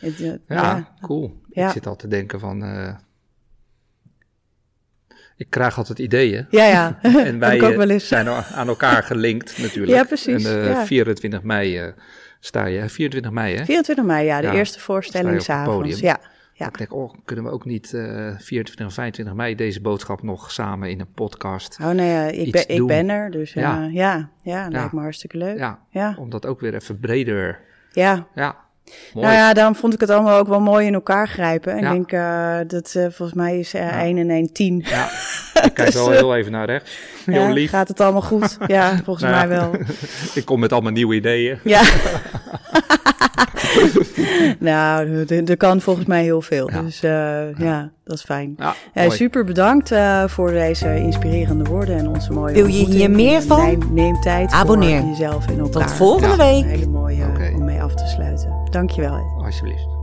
Het, 0.00 0.20
eh, 0.20 0.32
Ja, 0.48 0.94
cool. 1.00 1.40
Ik 1.50 1.68
zit 1.68 1.86
al 1.86 1.96
te 1.96 2.08
denken 2.08 2.40
van... 2.40 2.62
eh, 2.64 2.94
ik 5.36 5.50
krijg 5.50 5.78
altijd 5.78 5.98
ideeën. 5.98 6.46
ja, 6.50 6.64
ja. 6.64 6.98
En 7.28 7.38
wij 7.38 7.98
zijn 7.98 8.28
aan 8.28 8.68
elkaar 8.68 9.02
gelinkt 9.02 9.58
natuurlijk. 9.58 9.92
Ja, 9.98 10.04
precies, 10.04 10.44
En 10.44 10.60
eh, 10.62 10.68
ja. 10.68 10.86
24 10.86 11.42
mei 11.42 11.92
sta 12.40 12.64
je. 12.66 12.88
24 12.88 13.30
mei, 13.32 13.56
hè? 13.56 13.64
24 13.64 14.04
mei, 14.04 14.26
ja, 14.26 14.40
de 14.40 14.50
eerste 14.50 14.80
voorstelling 14.80 15.42
s'avonds. 15.42 16.00
Ja, 16.00 16.20
ja. 16.56 16.66
Ik 16.66 16.78
denk, 16.78 16.92
oh, 16.94 17.14
kunnen 17.24 17.44
we 17.44 17.50
ook 17.50 17.64
niet 17.64 17.94
eh 17.94 18.30
24 18.38 18.86
en 18.86 18.92
25 18.92 19.34
mei 19.34 19.54
deze 19.54 19.80
boodschap 19.80 20.22
nog 20.22 20.50
samen 20.50 20.90
in 20.90 21.00
een 21.00 21.12
podcast? 21.14 21.78
Oh 21.82 21.90
nee, 21.90 22.30
eh, 22.30 22.46
ik, 22.46 22.52
ben, 22.52 22.68
ik 22.68 22.86
ben 22.86 23.08
er, 23.08 23.30
dus 23.30 23.54
eh, 23.54 23.62
ja, 23.62 23.88
Ja. 23.92 24.28
ja, 24.42 24.68
lijkt 24.68 24.92
me 24.92 25.00
hartstikke 25.00 25.36
leuk. 25.36 25.58
Ja, 25.58 25.78
Ja, 25.90 26.14
om 26.18 26.30
dat 26.30 26.46
ook 26.46 26.60
weer 26.60 26.74
even 26.74 26.98
breder... 26.98 27.60
ja. 27.92 28.26
Ja, 28.34 28.56
mooi. 29.14 29.26
Nou 29.26 29.38
ja, 29.38 29.52
daarom 29.52 29.74
vond 29.74 29.94
ik 29.94 30.00
het 30.00 30.10
allemaal 30.10 30.38
ook 30.38 30.48
wel 30.48 30.60
mooi 30.60 30.86
in 30.86 30.94
elkaar 30.94 31.28
grijpen. 31.28 31.76
Ik 31.76 31.82
denk, 31.82 32.12
eh, 32.12 32.58
dat 32.66 32.94
eh, 32.94 33.02
volgens 33.02 33.32
mij 33.32 33.58
is 33.58 33.74
eh 33.74 33.80
Ja. 33.80 34.02
1 34.02 34.18
en 34.18 34.30
1 34.30 34.52
10. 34.52 34.82
Ja, 34.86 35.04
ik 35.64 35.74
kijk 35.74 35.92
wel 35.92 36.10
heel 36.10 36.36
even 36.36 36.52
naar 36.52 36.66
rechts. 36.66 36.98
Heel 37.24 37.34
Ja, 37.46 37.52
lief. 37.52 37.70
gaat 37.70 37.88
het 37.88 38.00
allemaal 38.00 38.22
goed? 38.22 38.56
Ja, 38.66 38.96
volgens 39.04 39.30
Nou 39.30 39.36
mij 39.48 39.48
wel. 39.58 39.74
Ik 40.34 40.44
kom 40.44 40.60
met 40.60 40.72
allemaal 40.72 40.92
nieuwe 40.92 41.14
ideeën. 41.14 41.58
Ja. 41.64 41.82
nou, 44.58 45.24
er- 45.28 45.56
kan 45.56 45.80
volgens 45.80 46.06
mij 46.06 46.22
heel 46.22 46.42
veel. 46.42 46.70
Ja. 46.70 46.82
Dus 46.82 47.02
eh, 47.02 47.56
ja. 47.58 47.90
dat 48.04 48.16
is 48.16 48.22
fijn. 48.24 48.54
Ja, 48.56 48.74
Eh, 48.92 49.10
super 49.10 49.44
bedankt 49.44 49.90
eh, 49.92 50.24
voor 50.26 50.50
deze 50.50 50.96
inspirerende 50.96 51.64
woorden 51.64 51.96
en 51.98 52.08
onze 52.08 52.32
mooie 52.32 52.54
Wil 52.54 52.66
je 52.66 52.84
hier 52.84 53.10
meer 53.10 53.42
van? 53.42 53.62
Neem, 53.66 53.78
neem 53.92 54.20
tijd 54.20 54.50
Abonneer. 54.52 55.00
voor 55.00 55.08
jezelf 55.08 55.46
en 55.46 55.58
elkaar. 55.58 55.86
Tot 55.86 55.92
volgende 55.92 56.26
Ja. 56.26 56.32
Een 56.32 56.62
week. 56.62 56.64
hele 56.64 56.86
mooie 56.86 57.24
om 57.54 57.64
mee 57.64 57.82
af 57.82 57.94
te 57.94 58.06
sluiten. 58.06 58.52
Dankjewel. 58.70 59.20
Alsjeblieft. 59.44 59.93